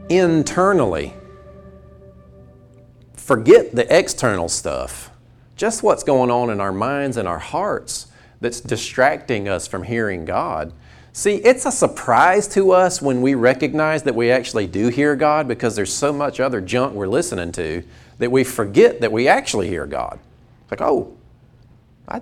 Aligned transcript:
internally. 0.10 1.16
Forget 3.16 3.74
the 3.74 3.92
external 3.92 4.50
stuff, 4.50 5.10
just 5.56 5.82
what's 5.82 6.04
going 6.04 6.30
on 6.30 6.52
in 6.52 6.62
our 6.62 6.72
minds 6.72 7.18
and 7.18 7.28
our 7.28 7.40
hearts 7.40 8.06
that's 8.40 8.62
distracting 8.62 9.50
us 9.50 9.66
from 9.66 9.82
hearing 9.82 10.24
God. 10.24 10.74
See, 11.18 11.38
it's 11.38 11.66
a 11.66 11.72
surprise 11.72 12.48
to 12.50 12.74
us 12.74 13.02
when 13.02 13.24
we 13.24 13.34
recognize 13.34 14.04
that 14.04 14.14
we 14.14 14.30
actually 14.30 14.68
do 14.68 14.90
hear 14.90 15.16
God 15.16 15.48
because 15.48 15.76
there's 15.76 15.92
so 15.92 16.14
much 16.14 16.40
other 16.40 16.62
junk 16.62 16.94
we're 16.94 17.08
listening 17.08 17.52
to 17.54 17.84
that 18.20 18.32
we 18.32 18.44
forget 18.44 19.02
that 19.02 19.12
we 19.12 19.28
actually 19.28 19.68
hear 19.68 19.88
God. 19.88 20.20
It's 20.62 20.70
Like, 20.70 20.82
oh, 20.82 21.18
I, 22.08 22.22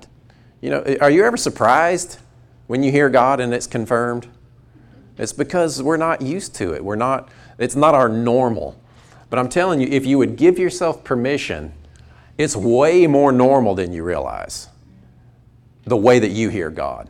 you 0.62 0.70
know, 0.70 0.82
are 1.02 1.12
you 1.12 1.26
ever 1.26 1.36
surprised 1.36 2.20
when 2.68 2.84
you 2.84 2.90
hear 2.90 3.10
God 3.10 3.42
and 3.42 3.54
it's 3.54 3.68
confirmed? 3.68 4.28
It's 5.18 5.34
because 5.34 5.84
we're 5.84 5.98
not 5.98 6.22
used 6.22 6.56
to 6.56 6.74
it. 6.74 6.82
We're 6.82 6.96
not, 6.96 7.28
it's 7.58 7.76
not 7.76 7.96
our 7.96 8.08
normal. 8.08 8.80
But 9.30 9.40
I'm 9.40 9.50
telling 9.50 9.82
you, 9.82 9.90
if 9.92 10.06
you 10.06 10.18
would 10.20 10.38
give 10.38 10.58
yourself 10.58 11.04
permission, 11.04 11.74
it's 12.38 12.56
way 12.56 13.08
more 13.08 13.34
normal 13.34 13.76
than 13.76 13.92
you 13.92 14.06
realize 14.06 14.70
the 15.84 15.98
way 15.98 16.18
that 16.18 16.32
you 16.32 16.48
hear 16.48 16.70
God. 16.70 17.10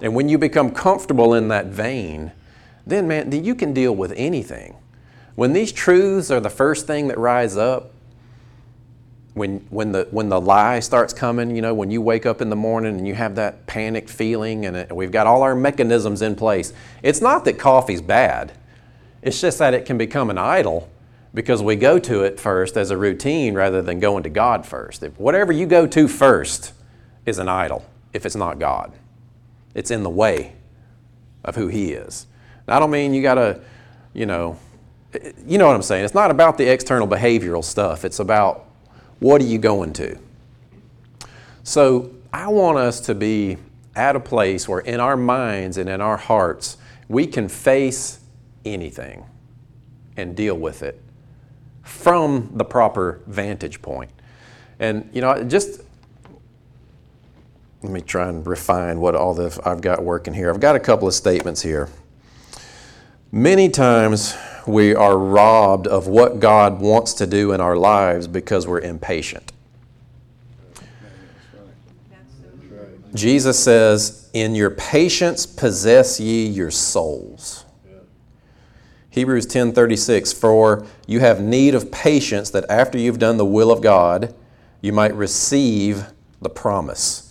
And 0.00 0.14
when 0.14 0.28
you 0.28 0.38
become 0.38 0.70
comfortable 0.70 1.34
in 1.34 1.48
that 1.48 1.66
vein, 1.66 2.32
then 2.86 3.08
man, 3.08 3.32
you 3.32 3.54
can 3.54 3.72
deal 3.72 3.94
with 3.94 4.12
anything. 4.16 4.76
When 5.34 5.52
these 5.52 5.72
truths 5.72 6.30
are 6.30 6.40
the 6.40 6.50
first 6.50 6.86
thing 6.86 7.08
that 7.08 7.18
rise 7.18 7.56
up, 7.56 7.92
when, 9.34 9.60
when, 9.70 9.92
the, 9.92 10.08
when 10.10 10.28
the 10.28 10.40
lie 10.40 10.80
starts 10.80 11.12
coming, 11.12 11.54
you 11.54 11.62
know, 11.62 11.74
when 11.74 11.90
you 11.90 12.02
wake 12.02 12.26
up 12.26 12.40
in 12.40 12.50
the 12.50 12.56
morning 12.56 12.98
and 12.98 13.06
you 13.06 13.14
have 13.14 13.36
that 13.36 13.66
panicked 13.66 14.10
feeling 14.10 14.66
and 14.66 14.76
it, 14.76 14.94
we've 14.94 15.12
got 15.12 15.26
all 15.26 15.42
our 15.42 15.54
mechanisms 15.54 16.22
in 16.22 16.34
place, 16.34 16.72
it's 17.02 17.20
not 17.20 17.44
that 17.44 17.58
coffee's 17.58 18.02
bad. 18.02 18.52
It's 19.22 19.40
just 19.40 19.58
that 19.58 19.74
it 19.74 19.86
can 19.86 19.96
become 19.98 20.30
an 20.30 20.38
idol 20.38 20.90
because 21.34 21.62
we 21.62 21.76
go 21.76 21.98
to 22.00 22.24
it 22.24 22.40
first 22.40 22.76
as 22.76 22.90
a 22.90 22.96
routine 22.96 23.54
rather 23.54 23.82
than 23.82 24.00
going 24.00 24.22
to 24.24 24.30
God 24.30 24.66
first. 24.66 25.02
If 25.02 25.18
whatever 25.20 25.52
you 25.52 25.66
go 25.66 25.86
to 25.86 26.08
first 26.08 26.72
is 27.26 27.38
an 27.38 27.48
idol 27.48 27.84
if 28.12 28.26
it's 28.26 28.36
not 28.36 28.58
God. 28.58 28.92
It's 29.78 29.92
in 29.92 30.02
the 30.02 30.10
way 30.10 30.54
of 31.44 31.54
who 31.54 31.68
He 31.68 31.92
is. 31.92 32.26
Now, 32.66 32.76
I 32.76 32.80
don't 32.80 32.90
mean 32.90 33.14
you 33.14 33.22
got 33.22 33.34
to, 33.34 33.60
you 34.12 34.26
know, 34.26 34.58
you 35.46 35.56
know 35.56 35.68
what 35.68 35.76
I'm 35.76 35.82
saying. 35.82 36.04
It's 36.04 36.16
not 36.16 36.32
about 36.32 36.58
the 36.58 36.68
external 36.68 37.06
behavioral 37.06 37.62
stuff, 37.62 38.04
it's 38.04 38.18
about 38.18 38.66
what 39.20 39.40
are 39.40 39.44
you 39.44 39.58
going 39.58 39.92
to. 39.94 40.18
So, 41.62 42.10
I 42.32 42.48
want 42.48 42.76
us 42.78 42.98
to 43.02 43.14
be 43.14 43.56
at 43.94 44.16
a 44.16 44.20
place 44.20 44.68
where 44.68 44.80
in 44.80 44.98
our 44.98 45.16
minds 45.16 45.78
and 45.78 45.88
in 45.88 46.00
our 46.00 46.16
hearts, 46.16 46.76
we 47.08 47.24
can 47.28 47.48
face 47.48 48.18
anything 48.64 49.24
and 50.16 50.34
deal 50.34 50.56
with 50.56 50.82
it 50.82 51.00
from 51.84 52.50
the 52.54 52.64
proper 52.64 53.20
vantage 53.28 53.80
point. 53.80 54.10
And, 54.80 55.08
you 55.12 55.20
know, 55.20 55.44
just 55.44 55.82
let 57.82 57.92
me 57.92 58.00
try 58.00 58.28
and 58.28 58.46
refine 58.46 59.00
what 59.00 59.14
all 59.14 59.34
the 59.34 59.58
I've 59.64 59.80
got 59.80 60.02
working 60.02 60.34
here. 60.34 60.50
I've 60.50 60.60
got 60.60 60.74
a 60.74 60.80
couple 60.80 61.06
of 61.06 61.14
statements 61.14 61.62
here. 61.62 61.88
Many 63.30 63.68
times 63.68 64.36
we 64.66 64.94
are 64.94 65.16
robbed 65.16 65.86
of 65.86 66.08
what 66.08 66.40
God 66.40 66.80
wants 66.80 67.14
to 67.14 67.26
do 67.26 67.52
in 67.52 67.60
our 67.60 67.76
lives 67.76 68.26
because 68.26 68.66
we're 68.66 68.80
impatient. 68.80 69.52
Jesus 73.14 73.62
says, 73.62 74.28
In 74.32 74.54
your 74.54 74.70
patience 74.70 75.46
possess 75.46 76.18
ye 76.20 76.46
your 76.46 76.70
souls. 76.70 77.64
Hebrews 79.10 79.46
10:36 79.46 80.32
For 80.32 80.86
you 81.06 81.20
have 81.20 81.40
need 81.40 81.74
of 81.74 81.90
patience 81.90 82.50
that 82.50 82.64
after 82.68 82.98
you've 82.98 83.18
done 83.18 83.36
the 83.36 83.44
will 83.44 83.70
of 83.70 83.80
God 83.82 84.34
you 84.80 84.92
might 84.92 85.14
receive 85.14 86.04
the 86.40 86.50
promise. 86.50 87.27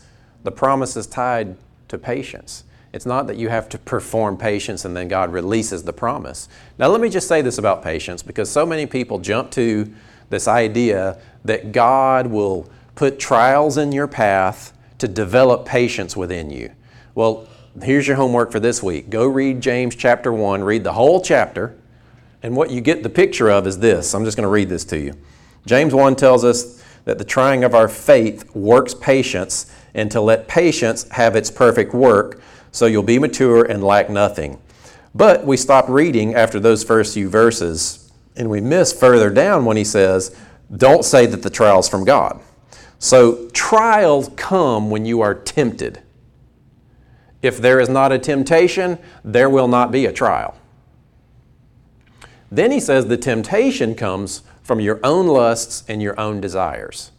The 0.48 0.52
promise 0.52 0.96
is 0.96 1.08
tied 1.08 1.58
to 1.90 1.98
patience. 1.98 2.64
It's 2.94 3.06
not 3.06 3.28
that 3.28 3.36
you 3.36 3.50
have 3.50 3.68
to 3.68 3.78
perform 3.78 4.38
patience 4.38 4.86
and 4.86 4.96
then 4.96 5.10
God 5.10 5.34
releases 5.34 5.84
the 5.84 5.92
promise. 5.92 6.48
Now, 6.80 6.88
let 6.88 7.02
me 7.02 7.10
just 7.10 7.28
say 7.28 7.42
this 7.42 7.58
about 7.58 7.84
patience 7.84 8.24
because 8.24 8.50
so 8.50 8.66
many 8.66 8.86
people 8.86 9.20
jump 9.20 9.52
to 9.52 9.94
this 10.30 10.48
idea 10.48 11.20
that 11.44 11.74
God 11.74 12.28
will 12.28 12.70
put 12.96 13.20
trials 13.20 13.76
in 13.78 13.92
your 13.92 14.08
path 14.08 14.72
to 15.00 15.08
develop 15.10 15.66
patience 15.66 16.16
within 16.16 16.50
you. 16.50 16.72
Well, 17.14 17.46
here's 17.84 18.08
your 18.08 18.16
homework 18.16 18.50
for 18.50 18.62
this 18.62 18.82
week. 18.82 19.10
Go 19.10 19.28
read 19.28 19.60
James 19.60 19.98
chapter 19.98 20.32
1, 20.32 20.64
read 20.64 20.86
the 20.86 20.94
whole 20.94 21.20
chapter, 21.20 21.76
and 22.42 22.56
what 22.56 22.72
you 22.72 22.80
get 22.80 23.04
the 23.04 23.10
picture 23.10 23.50
of 23.50 23.68
is 23.68 23.80
this. 23.80 24.16
I'm 24.16 24.24
just 24.24 24.38
going 24.38 24.48
to 24.48 24.50
read 24.50 24.70
this 24.70 24.86
to 24.86 24.98
you. 24.98 25.14
James 25.66 25.94
1 25.94 26.16
tells 26.16 26.46
us 26.46 26.82
that 27.04 27.18
the 27.18 27.26
trying 27.26 27.66
of 27.66 27.76
our 27.76 27.90
faith 27.90 28.56
works 28.56 28.94
patience 28.94 29.74
and 29.94 30.12
to 30.12 30.22
let 30.22 30.48
patience 30.48 31.08
have 31.10 31.36
its 31.36 31.50
perfect 31.52 31.94
work, 31.94 32.42
so 32.72 32.86
you'll 32.86 33.04
be 33.04 33.20
mature 33.20 33.64
and 33.64 33.84
lack 33.84 34.10
nothing. 34.10 34.60
But 35.16 35.46
we 35.46 35.58
stop 35.58 35.90
reading 35.90 36.36
after 36.36 36.60
those 36.60 36.84
first 36.84 37.14
few 37.14 37.30
verses, 37.30 38.12
and 38.36 38.50
we 38.50 38.62
miss 38.62 38.94
further 38.94 39.30
down 39.30 39.66
when 39.66 39.78
he 39.78 39.84
says, 39.84 40.36
Don't 40.76 41.04
say 41.04 41.26
that 41.26 41.42
the 41.42 41.50
trial's 41.50 41.90
from 41.90 42.06
God. 42.06 42.40
So 43.00 43.50
trials 43.50 44.30
come 44.36 44.90
when 44.90 45.06
you 45.06 45.22
are 45.22 45.36
tempted. 45.36 46.02
If 47.42 47.58
there 47.58 47.80
is 47.80 47.90
not 47.90 48.12
a 48.12 48.20
temptation, 48.20 48.98
there 49.24 49.50
will 49.50 49.68
not 49.68 49.92
be 49.92 50.06
a 50.06 50.12
trial. 50.12 50.58
Then 52.52 52.72
he 52.72 52.80
says 52.80 53.08
the 53.08 53.18
temptation 53.18 53.94
comes 53.94 54.42
from 54.64 54.80
your 54.80 55.00
own 55.04 55.28
lusts 55.28 55.84
and 55.88 56.02
your 56.02 56.20
own 56.20 56.42
desires. 56.42 57.12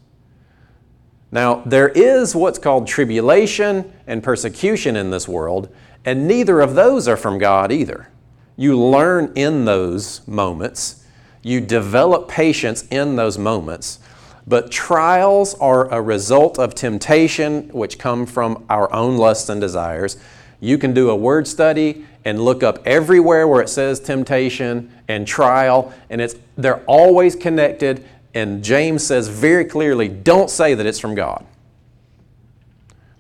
Now, 1.31 1.63
there 1.67 1.89
is 1.89 2.35
what's 2.35 2.59
called 2.59 2.87
tribulation 2.87 3.93
and 4.07 4.23
persecution 4.23 4.97
in 4.97 5.11
this 5.11 5.29
world, 5.29 5.69
and 6.05 6.27
neither 6.27 6.61
of 6.61 6.75
those 6.75 7.07
are 7.07 7.17
from 7.17 7.39
God 7.39 7.71
either. 7.71 8.09
You 8.57 8.81
learn 8.81 9.33
in 9.35 9.67
those 9.67 10.27
moments, 10.27 11.05
you 11.43 11.61
develop 11.61 12.29
patience 12.29 12.87
in 12.91 13.17
those 13.17 13.37
moments, 13.39 14.01
but 14.47 14.71
trials 14.71 15.55
are 15.61 15.93
a 15.93 16.01
result 16.01 16.59
of 16.59 16.75
temptation 16.75 17.69
which 17.69 17.99
come 17.99 18.25
from 18.25 18.65
our 18.71 18.93
own 18.95 19.19
lusts 19.19 19.51
and 19.51 19.61
desires. 19.61 20.17
You 20.61 20.79
can 20.79 20.95
do 20.95 21.11
a 21.11 21.17
word 21.17 21.47
study 21.47 22.07
and 22.25 22.41
look 22.41 22.63
up 22.63 22.85
everywhere 22.87 23.47
where 23.47 23.63
it 23.63 23.69
says 23.69 24.01
temptation 24.01 24.91
and 25.07 25.27
trial, 25.27 25.93
and 26.09 26.21
it's, 26.21 26.37
they're 26.57 26.83
always 26.87 27.37
connected 27.37 28.05
and 28.39 28.63
James 28.63 29.05
says 29.05 29.29
very 29.29 29.65
clearly 29.65 30.09
don't 30.09 30.49
say 30.49 30.75
that 30.75 30.87
it's 30.87 30.99
from 30.99 31.15
God. 31.15 31.45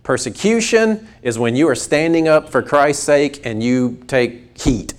Persecution 0.02 1.06
is 1.22 1.38
when 1.38 1.54
you 1.54 1.68
are 1.68 1.74
standing 1.74 2.28
up 2.28 2.48
for 2.48 2.62
Christ's 2.62 3.02
sake 3.04 3.44
and 3.44 3.62
you 3.62 4.02
take 4.06 4.58
heat, 4.58 4.94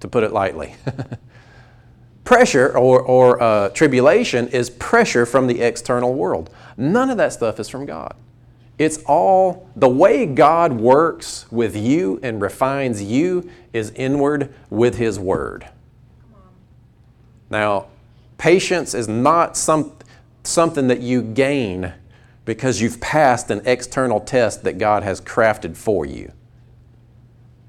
to 0.00 0.08
put 0.08 0.22
it 0.22 0.32
lightly. 0.32 0.74
pressure 2.24 2.76
or, 2.76 3.00
or 3.00 3.40
uh, 3.40 3.68
tribulation 3.70 4.48
is 4.48 4.68
pressure 4.68 5.24
from 5.24 5.46
the 5.46 5.62
external 5.62 6.12
world. 6.12 6.50
None 6.76 7.08
of 7.08 7.16
that 7.16 7.32
stuff 7.32 7.58
is 7.58 7.68
from 7.68 7.86
God. 7.86 8.14
It's 8.78 8.98
all 9.06 9.70
the 9.76 9.88
way 9.88 10.26
God 10.26 10.72
works 10.72 11.50
with 11.50 11.74
you 11.74 12.20
and 12.22 12.42
refines 12.42 13.02
you 13.02 13.48
is 13.72 13.90
inward 13.92 14.52
with 14.68 14.96
His 14.98 15.18
Word. 15.18 15.66
Now, 17.48 17.86
Patience 18.38 18.94
is 18.94 19.08
not 19.08 19.56
some, 19.56 19.92
something 20.42 20.88
that 20.88 21.00
you 21.00 21.22
gain 21.22 21.92
because 22.44 22.80
you've 22.80 23.00
passed 23.00 23.50
an 23.50 23.62
external 23.64 24.20
test 24.20 24.64
that 24.64 24.78
God 24.78 25.02
has 25.02 25.20
crafted 25.20 25.76
for 25.76 26.06
you. 26.06 26.32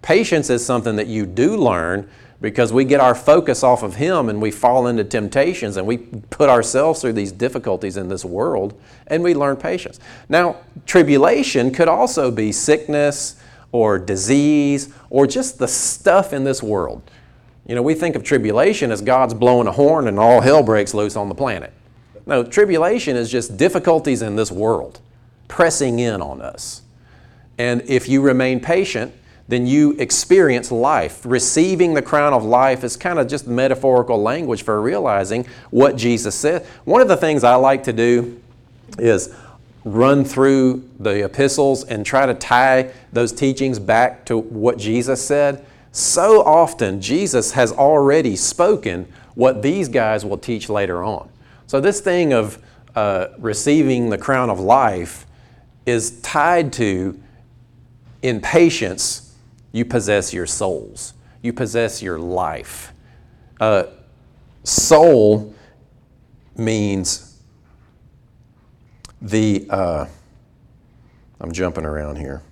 Patience 0.01 0.49
is 0.49 0.65
something 0.65 0.95
that 0.95 1.07
you 1.07 1.25
do 1.25 1.57
learn 1.57 2.09
because 2.39 2.71
we 2.71 2.85
get 2.85 2.99
our 2.99 3.15
focus 3.15 3.63
off 3.63 3.81
of 3.81 3.95
Him 3.95 4.29
and 4.29 4.41
we 4.41 4.51
fall 4.51 4.87
into 4.87 5.03
temptations 5.03 5.75
and 5.77 5.87
we 5.87 5.97
put 5.97 6.49
ourselves 6.49 7.01
through 7.01 7.13
these 7.13 7.31
difficulties 7.31 7.97
in 7.97 8.07
this 8.07 8.23
world 8.23 8.79
and 9.07 9.23
we 9.23 9.33
learn 9.33 9.57
patience. 9.57 9.99
Now, 10.29 10.57
tribulation 10.85 11.71
could 11.71 11.87
also 11.87 12.29
be 12.29 12.51
sickness 12.51 13.41
or 13.71 13.97
disease 13.97 14.93
or 15.09 15.25
just 15.25 15.57
the 15.57 15.67
stuff 15.67 16.31
in 16.31 16.43
this 16.43 16.61
world. 16.61 17.09
You 17.67 17.75
know, 17.75 17.81
we 17.81 17.93
think 17.93 18.15
of 18.15 18.23
tribulation 18.23 18.91
as 18.91 19.01
God's 19.01 19.33
blowing 19.33 19.67
a 19.67 19.71
horn 19.71 20.07
and 20.07 20.17
all 20.17 20.41
hell 20.41 20.63
breaks 20.63 20.93
loose 20.93 21.15
on 21.15 21.29
the 21.29 21.35
planet. 21.35 21.73
No, 22.25 22.43
tribulation 22.43 23.15
is 23.15 23.29
just 23.29 23.57
difficulties 23.57 24.21
in 24.21 24.35
this 24.35 24.51
world 24.51 25.01
pressing 25.47 25.99
in 25.99 26.21
on 26.21 26.41
us. 26.41 26.81
And 27.57 27.81
if 27.87 28.07
you 28.07 28.21
remain 28.21 28.59
patient, 28.59 29.13
then 29.47 29.65
you 29.65 29.93
experience 29.93 30.71
life. 30.71 31.25
Receiving 31.25 31.93
the 31.93 32.01
crown 32.01 32.33
of 32.33 32.43
life 32.43 32.83
is 32.83 32.97
kind 32.97 33.17
of 33.17 33.27
just 33.27 33.47
metaphorical 33.47 34.21
language 34.21 34.63
for 34.63 34.81
realizing 34.81 35.45
what 35.71 35.95
Jesus 35.95 36.35
said. 36.35 36.65
One 36.85 37.01
of 37.01 37.07
the 37.07 37.17
things 37.17 37.43
I 37.43 37.55
like 37.55 37.83
to 37.83 37.93
do 37.93 38.41
is 38.99 39.33
run 39.85 40.25
through 40.25 40.89
the 40.99 41.23
epistles 41.23 41.85
and 41.85 42.05
try 42.05 42.25
to 42.25 42.33
tie 42.33 42.91
those 43.13 43.31
teachings 43.31 43.79
back 43.79 44.25
to 44.25 44.37
what 44.37 44.77
Jesus 44.77 45.25
said. 45.25 45.65
So 45.97 46.43
often, 46.43 47.01
Jesus 47.01 47.53
has 47.53 47.71
already 47.71 48.35
spoken 48.35 49.11
what 49.33 49.63
these 49.63 49.89
guys 49.89 50.23
will 50.23 50.37
teach 50.37 50.69
later 50.69 51.03
on. 51.03 51.27
So, 51.65 51.81
this 51.81 52.01
thing 52.01 52.33
of 52.33 52.63
uh, 52.95 53.29
receiving 53.39 54.11
the 54.11 54.17
crown 54.19 54.51
of 54.51 54.59
life 54.59 55.25
is 55.87 56.21
tied 56.21 56.71
to, 56.73 57.19
in 58.21 58.41
patience, 58.41 59.35
you 59.71 59.85
possess 59.85 60.31
your 60.31 60.45
souls, 60.45 61.15
you 61.41 61.51
possess 61.51 61.99
your 61.99 62.19
life. 62.19 62.93
Uh, 63.59 63.85
soul 64.63 65.55
means 66.55 67.41
the, 69.19 69.65
uh, 69.71 70.05
I'm 71.41 71.51
jumping 71.51 71.85
around 71.85 72.17
here, 72.17 72.43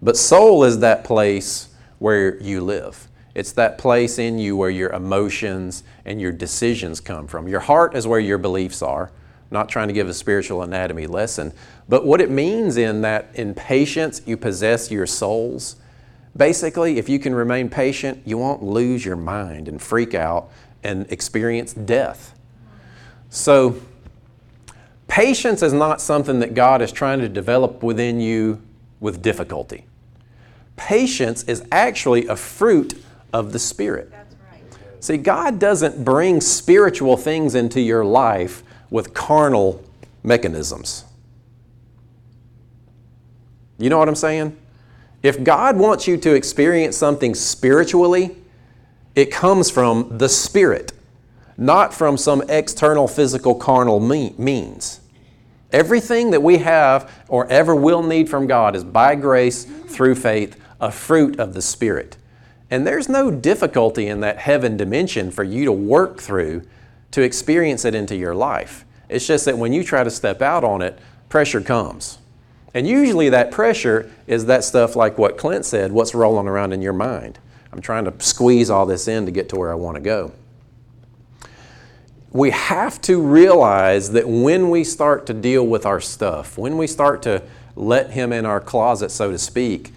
but 0.00 0.16
soul 0.16 0.62
is 0.62 0.78
that 0.78 1.02
place 1.02 1.70
where 1.98 2.40
you 2.42 2.60
live. 2.60 3.08
It's 3.34 3.52
that 3.52 3.76
place 3.76 4.18
in 4.18 4.38
you 4.38 4.56
where 4.56 4.70
your 4.70 4.90
emotions 4.92 5.82
and 6.06 6.20
your 6.20 6.32
decisions 6.32 7.00
come 7.00 7.26
from. 7.26 7.46
Your 7.46 7.60
heart 7.60 7.94
is 7.94 8.06
where 8.06 8.18
your 8.18 8.38
beliefs 8.38 8.80
are. 8.80 9.10
not 9.48 9.68
trying 9.68 9.86
to 9.86 9.94
give 9.94 10.08
a 10.08 10.14
spiritual 10.14 10.62
anatomy 10.62 11.06
lesson, 11.06 11.52
but 11.88 12.04
what 12.04 12.20
it 12.20 12.30
means 12.30 12.76
in 12.76 13.02
that 13.02 13.28
in 13.34 13.54
patience 13.54 14.20
you 14.26 14.36
possess 14.36 14.90
your 14.90 15.06
souls. 15.06 15.76
Basically, 16.36 16.98
if 16.98 17.08
you 17.08 17.20
can 17.20 17.32
remain 17.32 17.68
patient, 17.68 18.22
you 18.24 18.38
won't 18.38 18.62
lose 18.62 19.04
your 19.04 19.14
mind 19.14 19.68
and 19.68 19.80
freak 19.80 20.14
out 20.14 20.50
and 20.82 21.06
experience 21.12 21.74
death. 21.74 22.34
So, 23.30 23.80
patience 25.08 25.62
is 25.62 25.72
not 25.72 26.00
something 26.00 26.40
that 26.40 26.54
God 26.54 26.82
is 26.82 26.90
trying 26.90 27.20
to 27.20 27.28
develop 27.28 27.82
within 27.82 28.20
you 28.20 28.60
with 28.98 29.22
difficulty. 29.22 29.84
Patience 30.76 31.42
is 31.44 31.64
actually 31.72 32.26
a 32.26 32.36
fruit 32.36 33.02
of 33.32 33.52
the 33.52 33.58
Spirit. 33.58 34.12
See, 35.00 35.16
God 35.16 35.58
doesn't 35.58 36.04
bring 36.04 36.40
spiritual 36.40 37.16
things 37.16 37.54
into 37.54 37.80
your 37.80 38.04
life 38.04 38.62
with 38.90 39.14
carnal 39.14 39.82
mechanisms. 40.22 41.04
You 43.78 43.90
know 43.90 43.98
what 43.98 44.08
I'm 44.08 44.14
saying? 44.14 44.56
If 45.22 45.42
God 45.42 45.76
wants 45.76 46.06
you 46.06 46.16
to 46.18 46.34
experience 46.34 46.96
something 46.96 47.34
spiritually, 47.34 48.36
it 49.14 49.30
comes 49.30 49.70
from 49.70 50.18
the 50.18 50.28
Spirit, 50.28 50.92
not 51.56 51.92
from 51.92 52.16
some 52.16 52.42
external 52.48 53.08
physical 53.08 53.54
carnal 53.54 54.00
means. 54.00 55.00
Everything 55.72 56.30
that 56.30 56.42
we 56.42 56.58
have 56.58 57.24
or 57.28 57.46
ever 57.48 57.74
will 57.74 58.02
need 58.02 58.28
from 58.28 58.46
God 58.46 58.76
is 58.76 58.84
by 58.84 59.14
grace 59.14 59.64
through 59.64 60.14
faith, 60.14 60.60
a 60.80 60.90
fruit 60.90 61.38
of 61.38 61.54
the 61.54 61.62
Spirit. 61.62 62.16
And 62.70 62.86
there's 62.86 63.08
no 63.08 63.30
difficulty 63.30 64.06
in 64.06 64.20
that 64.20 64.38
heaven 64.38 64.76
dimension 64.76 65.30
for 65.30 65.44
you 65.44 65.64
to 65.64 65.72
work 65.72 66.20
through 66.20 66.62
to 67.12 67.22
experience 67.22 67.84
it 67.84 67.94
into 67.94 68.16
your 68.16 68.34
life. 68.34 68.84
It's 69.08 69.26
just 69.26 69.44
that 69.44 69.56
when 69.56 69.72
you 69.72 69.84
try 69.84 70.02
to 70.02 70.10
step 70.10 70.42
out 70.42 70.64
on 70.64 70.82
it, 70.82 70.98
pressure 71.28 71.60
comes. 71.60 72.18
And 72.74 72.86
usually 72.86 73.30
that 73.30 73.50
pressure 73.50 74.10
is 74.26 74.46
that 74.46 74.64
stuff 74.64 74.96
like 74.96 75.16
what 75.16 75.38
Clint 75.38 75.64
said, 75.64 75.92
what's 75.92 76.14
rolling 76.14 76.48
around 76.48 76.72
in 76.72 76.82
your 76.82 76.92
mind. 76.92 77.38
I'm 77.72 77.80
trying 77.80 78.04
to 78.04 78.14
squeeze 78.18 78.68
all 78.68 78.84
this 78.84 79.08
in 79.08 79.26
to 79.26 79.32
get 79.32 79.48
to 79.50 79.56
where 79.56 79.70
I 79.70 79.74
want 79.74 79.96
to 79.96 80.00
go. 80.00 80.32
We 82.32 82.50
have 82.50 83.00
to 83.02 83.22
realize 83.22 84.10
that 84.10 84.28
when 84.28 84.68
we 84.68 84.84
start 84.84 85.24
to 85.26 85.34
deal 85.34 85.66
with 85.66 85.86
our 85.86 86.00
stuff, 86.00 86.58
when 86.58 86.76
we 86.76 86.86
start 86.86 87.22
to 87.22 87.42
let 87.76 88.10
Him 88.10 88.32
in 88.32 88.44
our 88.44 88.60
closet, 88.60 89.10
so 89.10 89.30
to 89.30 89.38
speak, 89.38 89.92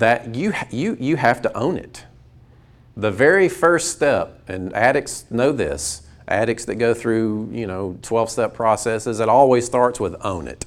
that 0.00 0.34
you, 0.34 0.52
you, 0.70 0.96
you 0.98 1.16
have 1.16 1.42
to 1.42 1.56
own 1.56 1.76
it. 1.76 2.04
The 2.96 3.10
very 3.10 3.48
first 3.48 3.92
step, 3.92 4.42
and 4.48 4.72
addicts 4.72 5.30
know 5.30 5.52
this, 5.52 6.02
addicts 6.26 6.64
that 6.64 6.76
go 6.76 6.94
through, 6.94 7.50
you 7.52 7.66
know, 7.66 7.98
12 8.02 8.30
step 8.30 8.54
processes, 8.54 9.20
it 9.20 9.28
always 9.28 9.66
starts 9.66 10.00
with 10.00 10.16
own 10.24 10.48
it, 10.48 10.64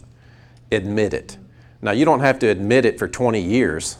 admit 0.72 1.14
it. 1.14 1.38
Now, 1.82 1.92
you 1.92 2.06
don't 2.06 2.22
have 2.22 2.40
to 2.40 2.48
admit 2.48 2.86
it 2.86 3.00
for 3.00 3.08
20 3.08 3.42
years. 3.42 3.98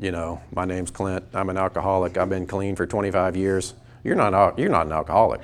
You 0.00 0.10
know, 0.12 0.42
my 0.52 0.64
name's 0.64 0.90
Clint. 0.90 1.24
I'm 1.34 1.50
an 1.50 1.56
alcoholic. 1.56 2.16
I've 2.16 2.28
been 2.28 2.46
clean 2.46 2.76
for 2.76 2.86
25 2.86 3.36
years. 3.36 3.74
You're 4.04 4.16
not, 4.16 4.58
you're 4.58 4.68
not 4.68 4.86
an 4.86 4.92
alcoholic. 4.92 5.40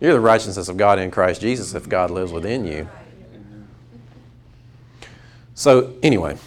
You're 0.00 0.14
the 0.14 0.20
righteousness 0.20 0.68
of 0.68 0.76
God 0.76 0.98
in 0.98 1.10
Christ 1.10 1.40
Jesus 1.40 1.74
if 1.74 1.88
God 1.88 2.10
lives 2.10 2.32
within 2.32 2.64
you. 2.64 2.88
So, 5.54 5.94
anyway, 6.02 6.38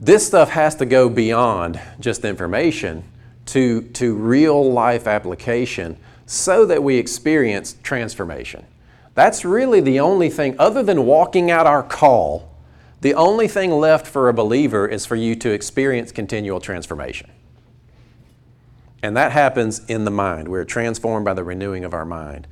this 0.00 0.26
stuff 0.26 0.50
has 0.50 0.76
to 0.76 0.86
go 0.86 1.08
beyond 1.08 1.80
just 1.98 2.24
information 2.24 3.04
to, 3.46 3.82
to 3.82 4.14
real 4.14 4.72
life 4.72 5.06
application 5.06 5.98
so 6.26 6.64
that 6.66 6.82
we 6.82 6.96
experience 6.96 7.76
transformation. 7.82 8.64
That's 9.14 9.44
really 9.44 9.80
the 9.80 10.00
only 10.00 10.30
thing, 10.30 10.54
other 10.58 10.82
than 10.82 11.04
walking 11.04 11.50
out 11.50 11.66
our 11.66 11.82
call, 11.82 12.54
the 13.00 13.14
only 13.14 13.48
thing 13.48 13.72
left 13.72 14.06
for 14.06 14.28
a 14.28 14.34
believer 14.34 14.86
is 14.86 15.04
for 15.04 15.16
you 15.16 15.34
to 15.36 15.50
experience 15.50 16.12
continual 16.12 16.60
transformation. 16.60 17.30
And 19.02 19.16
that 19.16 19.32
happens 19.32 19.84
in 19.86 20.04
the 20.04 20.10
mind. 20.10 20.48
We're 20.48 20.64
transformed 20.64 21.24
by 21.24 21.34
the 21.34 21.42
renewing 21.42 21.84
of 21.84 21.94
our 21.94 22.04
mind. 22.04 22.46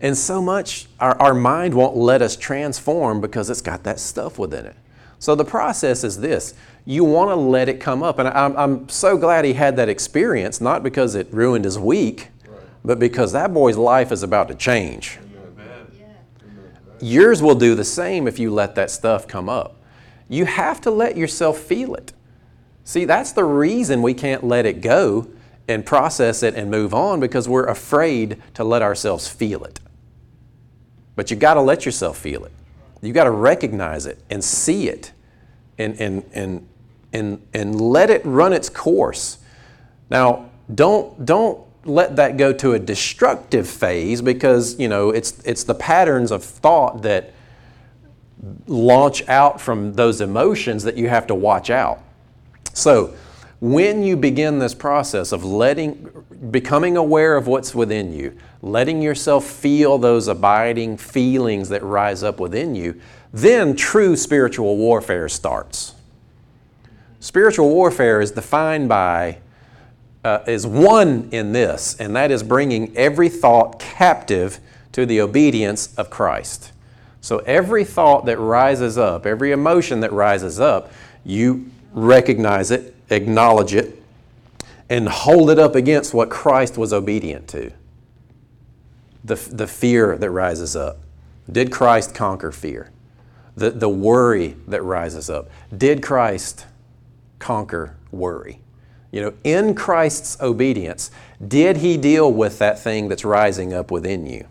And 0.00 0.16
so 0.16 0.42
much, 0.42 0.86
our, 1.00 1.20
our 1.20 1.34
mind 1.34 1.74
won't 1.74 1.96
let 1.96 2.22
us 2.22 2.36
transform 2.36 3.20
because 3.20 3.48
it's 3.50 3.60
got 3.60 3.84
that 3.84 4.00
stuff 4.00 4.38
within 4.38 4.66
it. 4.66 4.76
So 5.18 5.34
the 5.34 5.44
process 5.44 6.04
is 6.04 6.20
this 6.20 6.54
you 6.84 7.02
want 7.04 7.30
to 7.30 7.34
let 7.34 7.68
it 7.68 7.80
come 7.80 8.02
up. 8.02 8.18
And 8.18 8.28
I'm, 8.28 8.56
I'm 8.56 8.88
so 8.90 9.16
glad 9.16 9.44
he 9.44 9.54
had 9.54 9.76
that 9.76 9.88
experience, 9.88 10.60
not 10.60 10.82
because 10.82 11.14
it 11.14 11.32
ruined 11.32 11.64
his 11.64 11.78
week, 11.78 12.28
but 12.84 12.98
because 12.98 13.32
that 13.32 13.54
boy's 13.54 13.78
life 13.78 14.12
is 14.12 14.22
about 14.22 14.48
to 14.48 14.54
change. 14.54 15.18
Yours 17.00 17.42
will 17.42 17.54
do 17.54 17.74
the 17.74 17.84
same 17.84 18.28
if 18.28 18.38
you 18.38 18.50
let 18.50 18.74
that 18.74 18.90
stuff 18.90 19.26
come 19.26 19.48
up. 19.48 19.76
You 20.28 20.44
have 20.44 20.80
to 20.82 20.90
let 20.90 21.16
yourself 21.16 21.58
feel 21.58 21.94
it. 21.94 22.12
See, 22.84 23.04
that's 23.06 23.32
the 23.32 23.44
reason 23.44 24.02
we 24.02 24.14
can't 24.14 24.44
let 24.44 24.66
it 24.66 24.82
go 24.82 25.28
and 25.68 25.86
process 25.86 26.42
it 26.42 26.54
and 26.54 26.70
move 26.70 26.92
on 26.92 27.20
because 27.20 27.48
we're 27.48 27.66
afraid 27.66 28.42
to 28.54 28.64
let 28.64 28.82
ourselves 28.82 29.26
feel 29.26 29.64
it. 29.64 29.80
But 31.16 31.30
you 31.30 31.36
got 31.36 31.54
to 31.54 31.60
let 31.60 31.84
yourself 31.84 32.18
feel 32.18 32.44
it. 32.44 32.52
You 33.02 33.12
got 33.12 33.24
to 33.24 33.30
recognize 33.30 34.06
it 34.06 34.18
and 34.30 34.42
see 34.42 34.88
it 34.88 35.12
and, 35.78 36.00
and, 36.00 36.24
and, 36.32 36.66
and, 37.12 37.46
and 37.52 37.80
let 37.80 38.10
it 38.10 38.22
run 38.24 38.52
its 38.52 38.68
course. 38.68 39.38
Now, 40.10 40.50
don't, 40.74 41.24
don't 41.24 41.64
let 41.84 42.16
that 42.16 42.36
go 42.36 42.52
to 42.52 42.72
a 42.72 42.78
destructive 42.78 43.68
phase 43.68 44.22
because 44.22 44.78
you 44.78 44.88
know 44.88 45.10
it's 45.10 45.38
it's 45.44 45.64
the 45.64 45.74
patterns 45.74 46.30
of 46.30 46.42
thought 46.42 47.02
that 47.02 47.32
launch 48.66 49.26
out 49.28 49.60
from 49.60 49.94
those 49.94 50.20
emotions 50.20 50.82
that 50.84 50.96
you 50.96 51.08
have 51.08 51.26
to 51.26 51.34
watch 51.34 51.70
out. 51.70 52.00
So, 52.72 53.14
when 53.60 54.02
you 54.02 54.16
begin 54.16 54.58
this 54.58 54.74
process 54.74 55.32
of 55.32 55.44
letting 55.44 56.10
becoming 56.50 56.96
aware 56.96 57.36
of 57.36 57.46
what's 57.46 57.74
within 57.74 58.12
you, 58.12 58.36
letting 58.62 59.00
yourself 59.00 59.44
feel 59.44 59.98
those 59.98 60.28
abiding 60.28 60.96
feelings 60.96 61.68
that 61.68 61.82
rise 61.82 62.22
up 62.22 62.40
within 62.40 62.74
you, 62.74 63.00
then 63.32 63.74
true 63.74 64.16
spiritual 64.16 64.76
warfare 64.76 65.28
starts. 65.28 65.94
Spiritual 67.20 67.70
warfare 67.70 68.20
is 68.20 68.32
defined 68.32 68.88
by 68.88 69.38
uh, 70.24 70.42
is 70.46 70.66
one 70.66 71.28
in 71.32 71.52
this, 71.52 71.96
and 72.00 72.16
that 72.16 72.30
is 72.30 72.42
bringing 72.42 72.96
every 72.96 73.28
thought 73.28 73.78
captive 73.78 74.58
to 74.92 75.04
the 75.04 75.20
obedience 75.20 75.94
of 75.96 76.10
Christ. 76.10 76.72
So 77.20 77.38
every 77.38 77.84
thought 77.84 78.26
that 78.26 78.38
rises 78.38 78.98
up, 78.98 79.26
every 79.26 79.52
emotion 79.52 80.00
that 80.00 80.12
rises 80.12 80.60
up, 80.60 80.92
you 81.24 81.70
recognize 81.92 82.70
it, 82.70 82.94
acknowledge 83.14 83.74
it, 83.74 84.02
and 84.90 85.08
hold 85.08 85.50
it 85.50 85.58
up 85.58 85.74
against 85.74 86.12
what 86.12 86.30
Christ 86.30 86.76
was 86.76 86.92
obedient 86.92 87.48
to. 87.48 87.72
The, 89.24 89.36
the 89.36 89.66
fear 89.66 90.18
that 90.18 90.30
rises 90.30 90.76
up. 90.76 90.98
Did 91.50 91.72
Christ 91.72 92.14
conquer 92.14 92.52
fear? 92.52 92.90
The, 93.56 93.70
the 93.70 93.88
worry 93.88 94.56
that 94.68 94.82
rises 94.82 95.30
up. 95.30 95.48
Did 95.76 96.02
Christ 96.02 96.66
conquer 97.38 97.96
worry? 98.10 98.60
You 99.10 99.22
know, 99.22 99.34
in 99.44 99.74
Christ's 99.74 100.40
obedience, 100.40 101.10
did 101.46 101.78
he 101.78 101.96
deal 101.96 102.32
with 102.32 102.58
that 102.58 102.78
thing 102.78 103.08
that's 103.08 103.24
rising 103.24 103.72
up 103.72 103.90
within 103.90 104.26
you? 104.26 104.46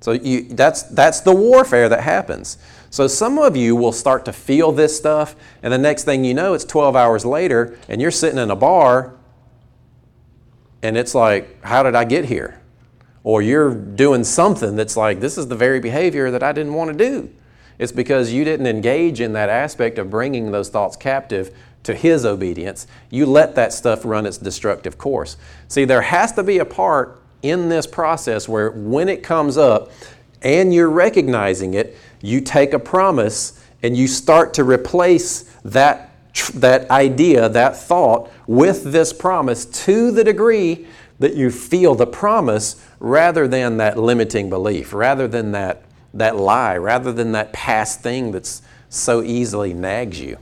So 0.00 0.12
you, 0.12 0.42
that's, 0.42 0.82
that's 0.82 1.20
the 1.20 1.34
warfare 1.34 1.88
that 1.88 2.02
happens. 2.02 2.58
So 2.90 3.06
some 3.06 3.38
of 3.38 3.56
you 3.56 3.76
will 3.76 3.92
start 3.92 4.24
to 4.24 4.32
feel 4.32 4.72
this 4.72 4.96
stuff, 4.96 5.36
and 5.62 5.72
the 5.72 5.78
next 5.78 6.04
thing 6.04 6.24
you 6.24 6.34
know, 6.34 6.54
it's 6.54 6.64
12 6.64 6.96
hours 6.96 7.24
later, 7.24 7.78
and 7.88 8.00
you're 8.00 8.10
sitting 8.10 8.38
in 8.38 8.50
a 8.50 8.56
bar, 8.56 9.14
and 10.82 10.96
it's 10.96 11.14
like, 11.14 11.62
how 11.62 11.82
did 11.82 11.94
I 11.94 12.04
get 12.04 12.24
here? 12.24 12.60
Or 13.24 13.42
you're 13.42 13.74
doing 13.74 14.24
something 14.24 14.76
that's 14.76 14.96
like, 14.96 15.20
this 15.20 15.36
is 15.36 15.48
the 15.48 15.56
very 15.56 15.80
behavior 15.80 16.30
that 16.30 16.42
I 16.42 16.52
didn't 16.52 16.74
want 16.74 16.96
to 16.96 16.96
do. 16.96 17.30
It's 17.78 17.92
because 17.92 18.32
you 18.32 18.44
didn't 18.44 18.66
engage 18.66 19.20
in 19.20 19.34
that 19.34 19.48
aspect 19.48 19.98
of 19.98 20.10
bringing 20.10 20.50
those 20.50 20.68
thoughts 20.68 20.96
captive 20.96 21.54
to 21.84 21.94
His 21.94 22.24
obedience. 22.24 22.86
You 23.10 23.26
let 23.26 23.54
that 23.54 23.72
stuff 23.72 24.04
run 24.04 24.26
its 24.26 24.38
destructive 24.38 24.98
course. 24.98 25.36
See, 25.68 25.84
there 25.84 26.02
has 26.02 26.32
to 26.32 26.42
be 26.42 26.58
a 26.58 26.64
part 26.64 27.20
in 27.42 27.68
this 27.68 27.86
process 27.86 28.48
where 28.48 28.70
when 28.70 29.08
it 29.08 29.22
comes 29.22 29.56
up 29.56 29.92
and 30.42 30.72
you're 30.72 30.90
recognizing 30.90 31.74
it, 31.74 31.96
you 32.20 32.40
take 32.40 32.72
a 32.72 32.78
promise 32.78 33.64
and 33.82 33.96
you 33.96 34.06
start 34.08 34.54
to 34.54 34.64
replace 34.64 35.42
that 35.64 36.08
that 36.54 36.90
idea, 36.90 37.48
that 37.48 37.76
thought, 37.76 38.30
with 38.46 38.92
this 38.92 39.12
promise 39.12 39.64
to 39.64 40.10
the 40.10 40.24
degree 40.24 40.86
that 41.18 41.34
you 41.34 41.50
feel 41.50 41.94
the 41.94 42.06
promise 42.06 42.84
rather 43.00 43.48
than 43.48 43.76
that 43.78 43.98
limiting 43.98 44.48
belief, 44.48 44.92
rather 44.92 45.26
than 45.26 45.52
that, 45.52 45.82
that 46.14 46.36
lie, 46.36 46.76
rather 46.76 47.12
than 47.12 47.32
that 47.32 47.52
past 47.52 48.00
thing 48.02 48.30
that's 48.30 48.62
so 48.88 49.22
easily 49.22 49.74
nags 49.74 50.20
you. 50.20 50.38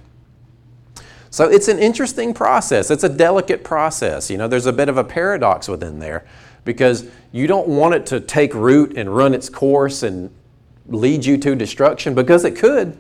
So 1.31 1.49
it's 1.49 1.69
an 1.69 1.79
interesting 1.79 2.33
process. 2.33 2.91
It's 2.91 3.05
a 3.05 3.09
delicate 3.09 3.65
process. 3.65 4.31
You 4.31 4.39
know, 4.39 4.49
there's 4.49 4.67
a 4.67 4.73
bit 4.73 4.89
of 4.89 4.97
a 4.97 5.05
paradox 5.05 5.69
within 5.69 5.99
there 5.99 6.27
because 6.67 7.09
you 7.33 7.47
don't 7.47 7.69
want 7.69 7.95
it 7.95 8.05
to 8.07 8.21
take 8.21 8.53
root 8.53 8.99
and 8.99 9.17
run 9.17 9.33
its 9.33 9.49
course 9.49 10.03
and 10.03 10.31
lead 10.89 11.25
you 11.25 11.39
to 11.39 11.55
destruction 11.55 12.15
because 12.15 12.45
it 12.45 12.57
could. 12.57 12.99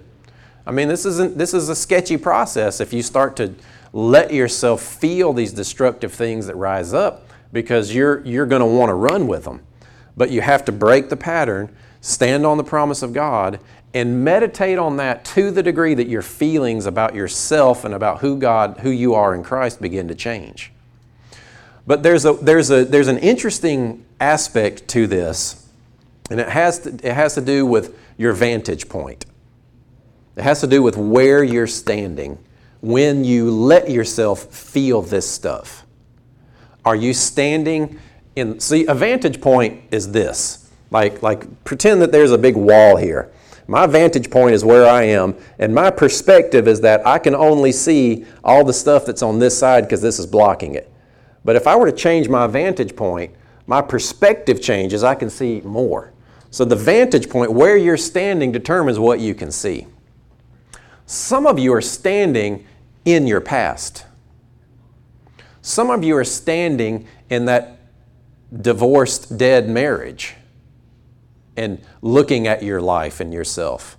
I 0.67 0.71
mean, 0.71 0.89
this 0.89 1.05
isn't 1.05 1.37
this 1.37 1.53
is 1.53 1.69
a 1.69 1.77
sketchy 1.77 2.17
process 2.17 2.81
if 2.81 2.95
you 2.95 3.03
start 3.03 3.37
to 3.37 3.55
let 3.93 4.33
yourself 4.33 4.81
feel 4.81 5.33
these 5.33 5.53
destructive 5.53 6.13
things 6.13 6.47
that 6.47 6.57
rise 6.57 6.95
up 6.95 7.29
because 7.53 7.95
you're 7.95 8.25
you're 8.25 8.47
going 8.47 8.61
to 8.61 8.67
want 8.67 8.89
to 8.89 8.95
run 8.95 9.27
with 9.27 9.45
them. 9.45 9.61
But 10.17 10.31
you 10.31 10.41
have 10.41 10.65
to 10.65 10.73
break 10.73 11.11
the 11.11 11.17
pattern, 11.17 11.75
stand 12.01 12.47
on 12.47 12.57
the 12.57 12.65
promise 12.65 13.03
of 13.03 13.13
God 13.13 13.61
and 13.93 14.25
meditate 14.25 14.79
on 14.79 14.97
that 14.99 15.25
to 15.25 15.51
the 15.51 15.63
degree 15.63 15.95
that 15.95 16.09
your 16.09 16.23
feelings 16.23 16.87
about 16.87 17.15
yourself 17.15 17.85
and 17.85 17.95
about 17.95 18.21
who 18.21 18.39
God 18.39 18.79
who 18.81 18.91
you 18.91 19.15
are 19.15 19.35
in 19.35 19.43
Christ 19.43 19.81
begin 19.81 20.07
to 20.09 20.15
change. 20.15 20.73
But 21.87 22.03
there's, 22.03 22.25
a, 22.25 22.33
there's, 22.33 22.71
a, 22.71 22.85
there's 22.85 23.09
an 23.09 23.19
interesting 23.19 24.05
aspect 24.21 24.89
to 24.89 25.07
this, 25.07 25.69
and 26.31 26.41
it 26.41 26.49
has, 26.49 26.81
to, 26.81 26.91
it 26.91 27.15
has 27.15 27.35
to 27.35 27.41
do 27.41 27.65
with 27.65 27.97
your 28.17 28.33
vantage 28.33 28.89
point. 28.89 29.25
It 30.37 30.43
has 30.43 30.61
to 30.61 30.67
do 30.67 30.83
with 30.83 30.97
where 30.97 31.45
you're 31.45 31.67
standing 31.67 32.39
when 32.81 33.25
you 33.25 33.51
let 33.51 33.91
yourself 33.91 34.45
feel 34.45 35.01
this 35.03 35.29
stuff. 35.29 35.87
Are 36.85 36.97
you 36.97 37.15
standing 37.15 37.99
in, 38.37 38.61
see, 38.61 38.87
a 38.87 38.95
vantage 38.95 39.41
point 39.41 39.83
is 39.91 40.13
this. 40.13 40.71
Like, 40.91 41.23
like 41.23 41.65
pretend 41.65 42.03
that 42.03 42.13
there's 42.13 42.31
a 42.31 42.39
big 42.39 42.55
wall 42.55 42.97
here. 42.97 43.33
My 43.67 43.87
vantage 43.87 44.31
point 44.31 44.55
is 44.55 44.65
where 44.65 44.87
I 44.87 45.05
am, 45.05 45.35
and 45.59 45.75
my 45.75 45.91
perspective 45.91 46.69
is 46.69 46.83
that 46.83 47.05
I 47.05 47.19
can 47.19 47.35
only 47.35 47.73
see 47.73 48.25
all 48.45 48.65
the 48.65 48.73
stuff 48.73 49.07
that's 49.07 49.23
on 49.23 49.41
this 49.41 49.59
side 49.59 49.83
because 49.85 50.01
this 50.01 50.21
is 50.21 50.27
blocking 50.27 50.77
it. 50.77 50.93
But 51.47 51.55
if 51.55 51.69
I 51.69 51.77
were 51.77 51.89
to 51.89 51.97
change 51.97 52.29
my 52.29 52.49
vantage 52.49 52.97
point, 52.97 53.33
my 53.69 53.81
perspective 53.81 54.61
changes, 54.61 55.05
I 55.05 55.15
can 55.15 55.31
see 55.31 55.61
more. 55.61 56.13
So 56.51 56.65
the 56.65 56.75
vantage 56.75 57.31
point, 57.31 57.53
where 57.53 57.77
you're 57.77 57.97
standing, 57.97 58.51
determines 58.51 58.99
what 58.99 59.21
you 59.21 59.33
can 59.33 59.53
see. 59.53 59.87
Some 61.07 61.47
of 61.47 61.57
you 61.61 61.73
are 61.73 61.81
standing 61.81 62.67
in 63.05 63.29
your 63.29 63.41
past. 63.41 64.07
Some 65.63 65.89
of 65.89 66.03
you 66.03 66.17
are 66.17 66.25
standing 66.25 67.07
in 67.31 67.45
that 67.45 67.79
divorced, 68.61 69.39
dead 69.39 69.69
marriage 69.69 70.35
and 71.57 71.81
looking 72.03 72.49
at 72.49 72.65
your 72.65 72.81
life 72.81 73.21
and 73.21 73.33
yourself. 73.33 73.97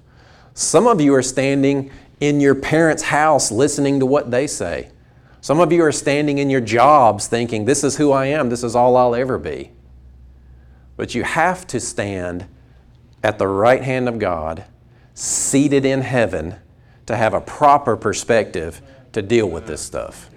Some 0.53 0.85
of 0.85 0.99
you 0.99 1.13
are 1.13 1.23
standing 1.23 1.91
in 2.19 2.41
your 2.41 2.55
parents' 2.55 3.03
house 3.03 3.51
listening 3.53 4.01
to 4.01 4.05
what 4.05 4.31
they 4.31 4.47
say. 4.47 4.91
Some 5.41 5.59
of 5.59 5.71
you 5.71 5.83
are 5.83 5.91
standing 5.91 6.37
in 6.37 6.49
your 6.49 6.61
jobs 6.61 7.27
thinking, 7.27 7.65
This 7.65 7.83
is 7.83 7.97
who 7.97 8.11
I 8.11 8.25
am, 8.25 8.49
this 8.49 8.63
is 8.63 8.75
all 8.75 8.97
I'll 8.97 9.15
ever 9.15 9.37
be. 9.37 9.71
But 10.95 11.13
you 11.13 11.23
have 11.23 11.67
to 11.67 11.79
stand 11.79 12.47
at 13.23 13.37
the 13.37 13.47
right 13.47 13.83
hand 13.83 14.09
of 14.09 14.19
God, 14.19 14.65
seated 15.13 15.85
in 15.85 16.01
heaven, 16.01 16.55
to 17.05 17.15
have 17.15 17.33
a 17.33 17.41
proper 17.41 17.95
perspective 17.95 18.81
to 19.13 19.21
deal 19.21 19.49
with 19.49 19.67
this 19.67 19.81
stuff. 19.81 20.29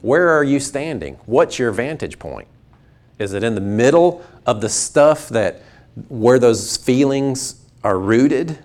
Where 0.00 0.28
are 0.30 0.44
you 0.44 0.60
standing? 0.60 1.14
What's 1.26 1.58
your 1.58 1.72
vantage 1.72 2.18
point? 2.18 2.46
Is 3.18 3.32
it 3.32 3.42
in 3.42 3.54
the 3.54 3.60
middle 3.60 4.24
of 4.46 4.60
the 4.60 4.68
stuff 4.68 5.28
that 5.30 5.62
where 6.08 6.38
those 6.38 6.76
feelings 6.76 7.60
are 7.82 7.98
rooted? 7.98 8.58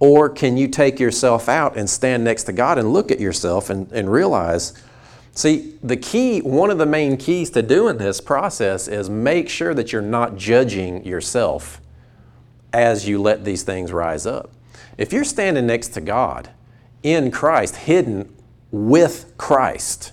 Or 0.00 0.30
can 0.30 0.56
you 0.56 0.66
take 0.66 0.98
yourself 0.98 1.48
out 1.48 1.76
and 1.76 1.88
stand 1.88 2.24
next 2.24 2.44
to 2.44 2.52
God 2.52 2.78
and 2.78 2.92
look 2.92 3.10
at 3.10 3.20
yourself 3.20 3.68
and, 3.68 3.90
and 3.92 4.10
realize? 4.10 4.72
See, 5.32 5.74
the 5.82 5.96
key, 5.96 6.40
one 6.40 6.70
of 6.70 6.78
the 6.78 6.86
main 6.86 7.16
keys 7.16 7.50
to 7.50 7.62
doing 7.62 7.98
this 7.98 8.20
process 8.20 8.88
is 8.88 9.08
make 9.08 9.48
sure 9.48 9.74
that 9.74 9.92
you're 9.92 10.02
not 10.02 10.36
judging 10.36 11.04
yourself 11.04 11.80
as 12.72 13.06
you 13.06 13.20
let 13.20 13.44
these 13.44 13.62
things 13.62 13.92
rise 13.92 14.26
up. 14.26 14.50
If 14.96 15.12
you're 15.12 15.24
standing 15.24 15.66
next 15.66 15.88
to 15.88 16.00
God 16.00 16.50
in 17.02 17.30
Christ, 17.30 17.76
hidden 17.76 18.34
with 18.70 19.32
Christ 19.36 20.12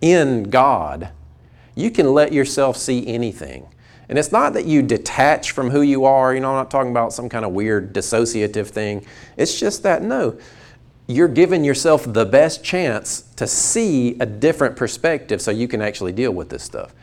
in 0.00 0.44
God, 0.44 1.10
you 1.74 1.90
can 1.90 2.12
let 2.12 2.32
yourself 2.32 2.76
see 2.76 3.06
anything. 3.06 3.68
And 4.08 4.18
it's 4.18 4.32
not 4.32 4.54
that 4.54 4.64
you 4.64 4.80
detach 4.82 5.50
from 5.50 5.70
who 5.70 5.82
you 5.82 6.04
are, 6.04 6.34
you 6.34 6.40
know, 6.40 6.50
I'm 6.50 6.56
not 6.56 6.70
talking 6.70 6.90
about 6.90 7.12
some 7.12 7.28
kind 7.28 7.44
of 7.44 7.52
weird 7.52 7.92
dissociative 7.92 8.68
thing. 8.68 9.04
It's 9.36 9.58
just 9.58 9.82
that, 9.82 10.02
no, 10.02 10.38
you're 11.06 11.28
giving 11.28 11.64
yourself 11.64 12.10
the 12.10 12.24
best 12.24 12.64
chance 12.64 13.22
to 13.36 13.46
see 13.46 14.18
a 14.18 14.26
different 14.26 14.76
perspective 14.76 15.42
so 15.42 15.50
you 15.50 15.68
can 15.68 15.82
actually 15.82 16.12
deal 16.12 16.32
with 16.32 16.48
this 16.48 16.62
stuff. 16.62 16.94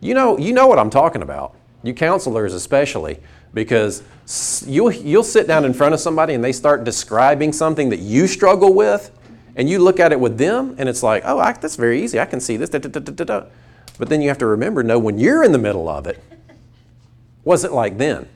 You 0.00 0.14
know, 0.14 0.38
you 0.38 0.52
know 0.52 0.66
what 0.66 0.78
I'm 0.78 0.90
talking 0.90 1.22
about, 1.22 1.56
you 1.82 1.94
counselors 1.94 2.54
especially, 2.54 3.18
because 3.54 4.02
you'll, 4.66 4.92
you'll 4.92 5.22
sit 5.22 5.46
down 5.46 5.64
in 5.64 5.74
front 5.74 5.94
of 5.94 6.00
somebody 6.00 6.34
and 6.34 6.42
they 6.42 6.52
start 6.52 6.84
describing 6.84 7.52
something 7.52 7.88
that 7.90 8.00
you 8.00 8.26
struggle 8.26 8.72
with, 8.72 9.10
and 9.54 9.68
you 9.68 9.78
look 9.80 10.00
at 10.00 10.12
it 10.12 10.18
with 10.18 10.38
them, 10.38 10.74
and 10.78 10.88
it's 10.88 11.02
like, 11.02 11.22
oh, 11.26 11.38
I, 11.38 11.52
that's 11.52 11.76
very 11.76 12.02
easy. 12.02 12.18
I 12.18 12.24
can 12.24 12.40
see 12.40 12.56
this. 12.56 12.70
Da, 12.70 12.78
da, 12.78 12.88
da, 12.88 13.44
but 13.98 14.08
then 14.08 14.22
you 14.22 14.28
have 14.28 14.38
to 14.38 14.46
remember, 14.46 14.82
no, 14.82 14.98
when 14.98 15.18
you're 15.18 15.44
in 15.44 15.52
the 15.52 15.58
middle 15.58 15.88
of 15.88 16.06
it, 16.06 16.22
was 17.44 17.64
it 17.64 17.72
like 17.72 17.98
then? 17.98 18.28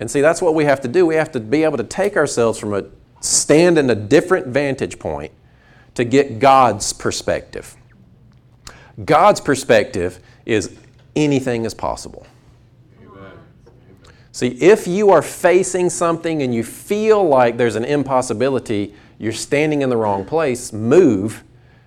And 0.00 0.10
see, 0.10 0.20
that's 0.20 0.42
what 0.42 0.54
we 0.54 0.64
have 0.64 0.80
to 0.82 0.88
do. 0.88 1.06
We 1.06 1.14
have 1.14 1.32
to 1.32 1.40
be 1.40 1.64
able 1.64 1.76
to 1.76 1.84
take 1.84 2.16
ourselves 2.16 2.58
from 2.58 2.74
a 2.74 2.84
stand 3.20 3.78
in 3.78 3.88
a 3.90 3.94
different 3.94 4.48
vantage 4.48 4.98
point 4.98 5.32
to 5.94 6.04
get 6.04 6.38
God's 6.38 6.92
perspective. 6.92 7.76
God's 9.04 9.40
perspective 9.40 10.20
is 10.44 10.76
anything 11.16 11.64
is 11.64 11.74
possible. 11.74 12.26
See, 14.32 14.48
if 14.48 14.88
you 14.88 15.10
are 15.10 15.22
facing 15.22 15.88
something 15.90 16.42
and 16.42 16.52
you 16.52 16.64
feel 16.64 17.22
like 17.22 17.56
there's 17.56 17.76
an 17.76 17.84
impossibility, 17.84 18.92
you're 19.18 19.32
standing 19.32 19.82
in 19.82 19.90
the 19.90 19.96
wrong 19.96 20.24
place, 20.24 20.72
move 20.72 21.44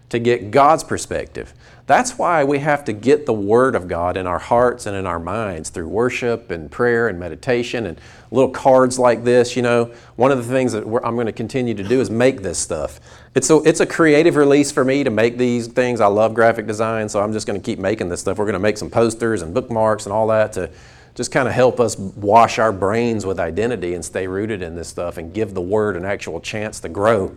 to 0.10 0.20
get 0.20 0.52
God's 0.52 0.84
perspective. 0.84 1.54
That's 1.86 2.18
why 2.18 2.44
we 2.44 2.60
have 2.60 2.84
to 2.86 2.94
get 2.94 3.26
the 3.26 3.34
Word 3.34 3.74
of 3.74 3.88
God 3.88 4.18
in 4.18 4.28
our 4.28 4.40
hearts 4.40 4.86
and 4.86 4.96
in 4.96 5.06
our 5.06 5.20
minds 5.20 5.70
through 5.70 5.88
worship 5.88 6.52
and 6.52 6.70
prayer 6.70 7.08
and 7.08 7.18
meditation 7.18 7.86
and 7.86 8.00
little 8.30 8.50
cards 8.50 9.00
like 9.00 9.24
this. 9.24 9.56
You 9.56 9.62
know, 9.62 9.94
one 10.18 10.32
of 10.32 10.38
the 10.38 10.44
things 10.44 10.74
that 10.74 10.84
I'm 10.84 11.16
going 11.16 11.28
to 11.28 11.32
continue 11.32 11.74
to 11.74 11.84
do 11.84 12.02
is 12.02 12.10
make 12.10 12.42
this 12.42 12.58
stuff. 12.58 13.00
It's 13.36 13.50
a, 13.50 13.62
it's 13.64 13.80
a 13.80 13.86
creative 13.86 14.36
release 14.36 14.72
for 14.72 14.84
me 14.84 15.04
to 15.06 15.10
make 15.10 15.38
these 15.38 15.68
things. 15.68 16.02
I 16.02 16.08
love 16.08 16.34
graphic 16.34 16.68
design, 16.68 17.08
so 17.08 17.22
I'm 17.22 17.32
just 17.32 17.48
going 17.48 17.60
to 17.60 17.66
keep 17.66 17.80
making 17.80 18.10
this 18.10 18.20
stuff. 18.20 18.38
We're 18.38 18.46
going 18.46 18.54
to 18.54 18.60
make 18.60 18.78
some 18.78 18.90
posters 18.90 19.42
and 19.42 19.54
bookmarks 19.54 20.06
and 20.06 20.14
all 20.14 20.28
that 20.28 20.54
to 20.54 20.70
just 21.16 21.32
kind 21.32 21.48
of 21.48 21.54
help 21.54 21.80
us 21.80 21.98
wash 21.98 22.60
our 22.60 22.72
brains 22.72 23.26
with 23.26 23.40
identity 23.40 23.94
and 23.94 24.04
stay 24.04 24.28
rooted 24.28 24.62
in 24.62 24.76
this 24.76 24.88
stuff 24.88 25.18
and 25.18 25.34
give 25.34 25.54
the 25.54 25.62
Word 25.62 25.96
an 25.96 26.06
actual 26.06 26.42
chance 26.42 26.82
to 26.82 26.90
grow 26.90 27.36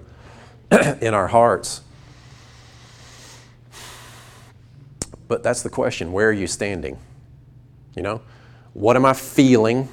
in 1.01 1.15
our 1.15 1.29
hearts. 1.29 1.83
But 5.31 5.45
that's 5.45 5.63
the 5.63 5.71
question 5.71 6.11
where 6.11 6.29
are 6.29 6.33
you 6.33 6.49
standing? 6.49 6.99
You 7.95 8.03
know, 8.03 8.21
what 8.73 8.97
am 8.97 9.07
I 9.07 9.13
feeling? 9.13 9.89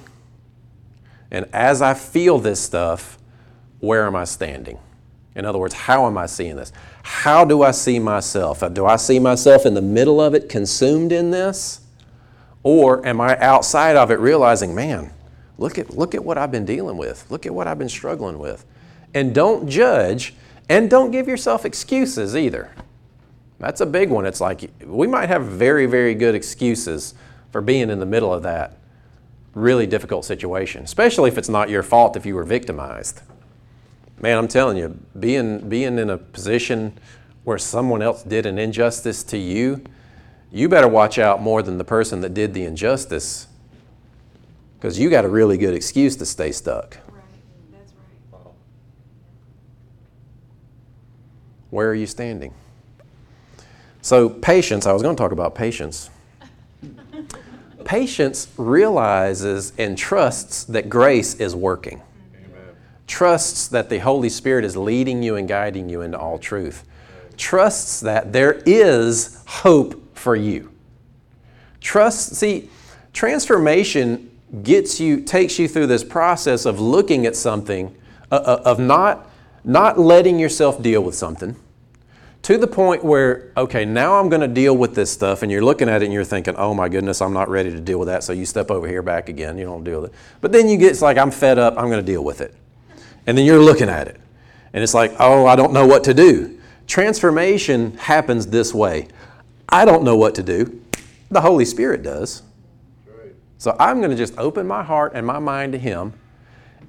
And 1.29 1.45
as 1.53 1.79
I 1.79 1.93
feel 1.93 2.39
this 2.39 2.59
stuff, 2.59 3.19
where 3.79 4.07
am 4.07 4.15
I 4.15 4.23
standing? 4.23 4.79
In 5.35 5.45
other 5.45 5.59
words, 5.59 5.75
how 5.75 6.07
am 6.07 6.17
I 6.17 6.25
seeing 6.25 6.55
this? 6.55 6.71
How 7.03 7.45
do 7.45 7.61
I 7.61 7.69
see 7.69 7.99
myself? 7.99 8.63
Do 8.73 8.87
I 8.87 8.95
see 8.95 9.19
myself 9.19 9.67
in 9.67 9.75
the 9.75 9.81
middle 9.81 10.19
of 10.19 10.33
it, 10.33 10.49
consumed 10.49 11.11
in 11.11 11.29
this? 11.29 11.81
Or 12.63 13.05
am 13.05 13.21
I 13.21 13.37
outside 13.37 13.95
of 13.95 14.09
it 14.09 14.19
realizing, 14.19 14.73
man, 14.73 15.11
look 15.59 15.77
at, 15.77 15.95
look 15.95 16.15
at 16.15 16.25
what 16.25 16.39
I've 16.39 16.51
been 16.51 16.65
dealing 16.65 16.97
with, 16.97 17.29
look 17.29 17.45
at 17.45 17.53
what 17.53 17.67
I've 17.67 17.77
been 17.77 17.89
struggling 17.89 18.39
with? 18.39 18.65
And 19.13 19.35
don't 19.35 19.69
judge 19.69 20.33
and 20.67 20.89
don't 20.89 21.11
give 21.11 21.27
yourself 21.27 21.63
excuses 21.63 22.35
either. 22.35 22.71
That's 23.59 23.81
a 23.81 23.85
big 23.85 24.09
one. 24.09 24.25
It's 24.25 24.41
like 24.41 24.69
we 24.85 25.07
might 25.07 25.29
have 25.29 25.45
very, 25.45 25.85
very 25.85 26.13
good 26.13 26.35
excuses 26.35 27.13
for 27.51 27.61
being 27.61 27.89
in 27.89 27.99
the 27.99 28.05
middle 28.05 28.33
of 28.33 28.43
that 28.43 28.77
really 29.55 29.87
difficult 29.87 30.23
situation, 30.23 30.83
especially 30.83 31.29
if 31.29 31.37
it's 31.37 31.49
not 31.49 31.69
your 31.69 31.81
fault 31.81 32.15
if 32.15 32.25
you 32.25 32.35
were 32.35 32.43
victimized. 32.43 33.21
Man, 34.21 34.37
I'm 34.37 34.47
telling 34.47 34.77
you, 34.77 34.99
being, 35.19 35.67
being 35.67 35.97
in 35.97 36.09
a 36.09 36.17
position 36.17 36.97
where 37.43 37.57
someone 37.57 38.01
else 38.01 38.23
did 38.23 38.45
an 38.45 38.59
injustice 38.59 39.23
to 39.25 39.37
you, 39.37 39.83
you 40.51 40.69
better 40.69 40.87
watch 40.87 41.17
out 41.17 41.41
more 41.41 41.61
than 41.61 41.77
the 41.77 41.83
person 41.83 42.21
that 42.21 42.33
did 42.33 42.53
the 42.53 42.63
injustice 42.63 43.47
because 44.77 44.99
you 44.99 45.09
got 45.09 45.25
a 45.25 45.29
really 45.29 45.57
good 45.57 45.73
excuse 45.73 46.15
to 46.17 46.25
stay 46.25 46.51
stuck. 46.51 46.97
Right, 47.09 47.23
that's 47.71 47.93
right. 48.31 48.53
Where 51.71 51.89
are 51.89 51.95
you 51.95 52.05
standing? 52.05 52.53
So, 54.07 54.29
patience, 54.29 54.87
I 54.87 54.93
was 54.93 55.01
going 55.01 55.17
to 55.17 55.21
talk 55.21 55.33
about 55.33 55.53
patience. 55.53 56.09
patience 57.83 58.47
realizes 58.55 59.73
and 59.77 59.97
trusts 59.97 60.63
that 60.63 60.87
grace 60.87 61.35
is 61.41 61.53
working, 61.53 62.01
Amen. 62.33 62.73
trusts 63.05 63.67
that 63.67 63.89
the 63.89 63.97
Holy 63.97 64.29
Spirit 64.29 64.63
is 64.63 64.77
leading 64.77 65.23
you 65.23 65.35
and 65.35 65.45
guiding 65.45 65.89
you 65.89 66.03
into 66.03 66.17
all 66.17 66.39
truth, 66.39 66.85
trusts 67.35 67.99
that 67.99 68.31
there 68.31 68.63
is 68.65 69.43
hope 69.45 70.15
for 70.15 70.37
you. 70.37 70.71
Trust, 71.81 72.33
see, 72.35 72.69
transformation 73.11 74.31
gets 74.63 75.01
you, 75.01 75.19
takes 75.19 75.59
you 75.59 75.67
through 75.67 75.87
this 75.87 76.05
process 76.05 76.65
of 76.65 76.79
looking 76.79 77.25
at 77.25 77.35
something, 77.35 77.93
uh, 78.31 78.35
uh, 78.35 78.61
of 78.63 78.79
not, 78.79 79.29
not 79.65 79.99
letting 79.99 80.39
yourself 80.39 80.81
deal 80.81 81.03
with 81.03 81.15
something 81.15 81.57
to 82.47 82.57
the 82.57 82.65
point 82.65 83.03
where, 83.03 83.51
okay, 83.57 83.83
now 83.83 84.17
I'm 84.17 84.29
going 84.29 84.39
to 84.39 84.47
deal 84.47 84.77
with 84.77 84.95
this 84.95 85.11
stuff, 85.11 85.43
and 85.43 85.51
you're 85.51 85.61
looking 85.61 85.89
at 85.89 86.01
it 86.01 86.05
and 86.05 86.13
you're 86.13 86.23
thinking, 86.23 86.55
oh 86.55 86.73
my 86.73 86.87
goodness, 86.87 87.21
I'm 87.21 87.33
not 87.33 87.49
ready 87.49 87.71
to 87.71 87.81
deal 87.81 87.99
with 87.99 88.07
that. 88.07 88.23
So 88.23 88.31
you 88.31 88.45
step 88.45 88.71
over 88.71 88.87
here 88.87 89.01
back 89.01 89.27
again, 89.27 89.57
you 89.57 89.65
don't 89.65 89.83
deal 89.83 89.99
with 89.99 90.13
it. 90.13 90.17
But 90.39 90.53
then 90.53 90.69
you 90.69 90.77
get, 90.77 90.91
it's 90.91 91.01
like, 91.01 91.17
I'm 91.17 91.29
fed 91.29 91.59
up, 91.59 91.77
I'm 91.77 91.89
going 91.89 91.99
to 91.99 92.09
deal 92.09 92.23
with 92.23 92.39
it. 92.39 92.55
And 93.25 93.37
then 93.37 93.43
you're 93.43 93.61
looking 93.61 93.89
at 93.89 94.07
it, 94.07 94.17
and 94.71 94.81
it's 94.81 94.93
like, 94.93 95.13
oh, 95.19 95.45
I 95.45 95.57
don't 95.57 95.73
know 95.73 95.85
what 95.85 96.05
to 96.05 96.13
do. 96.13 96.57
Transformation 96.87 97.97
happens 97.97 98.47
this 98.47 98.73
way 98.73 99.09
I 99.67 99.83
don't 99.83 100.05
know 100.05 100.15
what 100.15 100.33
to 100.35 100.41
do, 100.43 100.81
the 101.29 101.41
Holy 101.41 101.65
Spirit 101.65 102.01
does. 102.01 102.43
So 103.57 103.75
I'm 103.77 103.97
going 103.97 104.11
to 104.11 104.15
just 104.15 104.37
open 104.37 104.65
my 104.65 104.83
heart 104.83 105.11
and 105.15 105.27
my 105.27 105.39
mind 105.39 105.73
to 105.73 105.77
Him. 105.77 106.13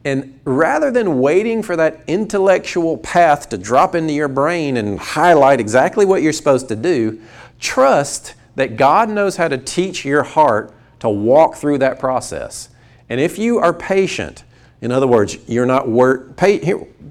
And 0.05 0.39
rather 0.45 0.91
than 0.91 1.21
waiting 1.21 1.63
for 1.63 1.77
that 1.77 2.01
intellectual 2.07 2.97
path 2.97 3.49
to 3.51 3.59
drop 3.59 3.95
into 3.95 4.13
your 4.13 4.29
brain 4.29 4.77
and 4.77 4.99
highlight 4.99 5.61
exactly 5.61 6.07
what 6.07 6.23
you're 6.23 6.33
supposed 6.33 6.69
to 6.69 6.77
do, 6.77 7.21
trust 7.59 8.35
that 8.55 8.77
God 8.77 9.09
knows 9.09 9.37
how 9.37 9.49
to 9.49 9.59
teach 9.59 10.05
your 10.05 10.23
heart 10.23 10.73
to 11.01 11.09
walk 11.09 11.57
through 11.57 11.79
that 11.79 11.99
process. 11.99 12.69
And 13.09 13.21
if 13.21 13.39
you 13.39 13.59
are 13.59 13.73
patient, 13.73 14.45
in 14.81 14.93
other 14.93 15.07
words, 15.07 15.39
you're 15.49 15.67
not 15.67 15.89
wor- 15.89 16.19
pa- 16.37 16.59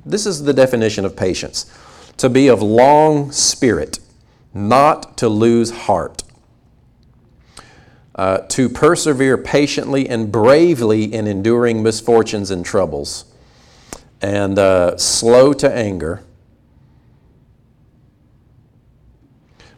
this 0.05 0.25
is 0.25 0.43
the 0.43 0.53
definition 0.53 1.05
of 1.05 1.15
patience 1.15 1.71
to 2.17 2.29
be 2.29 2.47
of 2.47 2.61
long 2.61 3.31
spirit, 3.31 3.99
not 4.53 5.17
to 5.17 5.29
lose 5.29 5.71
heart 5.71 6.23
uh, 8.17 8.39
to 8.39 8.67
persevere 8.67 9.37
patiently 9.37 10.09
and 10.09 10.31
bravely 10.31 11.03
in 11.13 11.27
enduring 11.27 11.83
misfortunes 11.83 12.49
and 12.49 12.65
troubles, 12.65 13.25
and 14.21 14.57
uh, 14.57 14.97
slow 14.97 15.53
to 15.53 15.71
anger. 15.71 16.23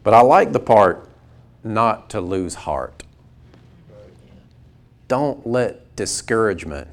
But 0.03 0.13
I 0.13 0.21
like 0.21 0.53
the 0.53 0.59
part 0.59 1.09
not 1.63 2.09
to 2.11 2.21
lose 2.21 2.55
heart. 2.55 3.03
Don't 5.09 5.45
let 5.45 5.95
discouragement. 5.95 6.87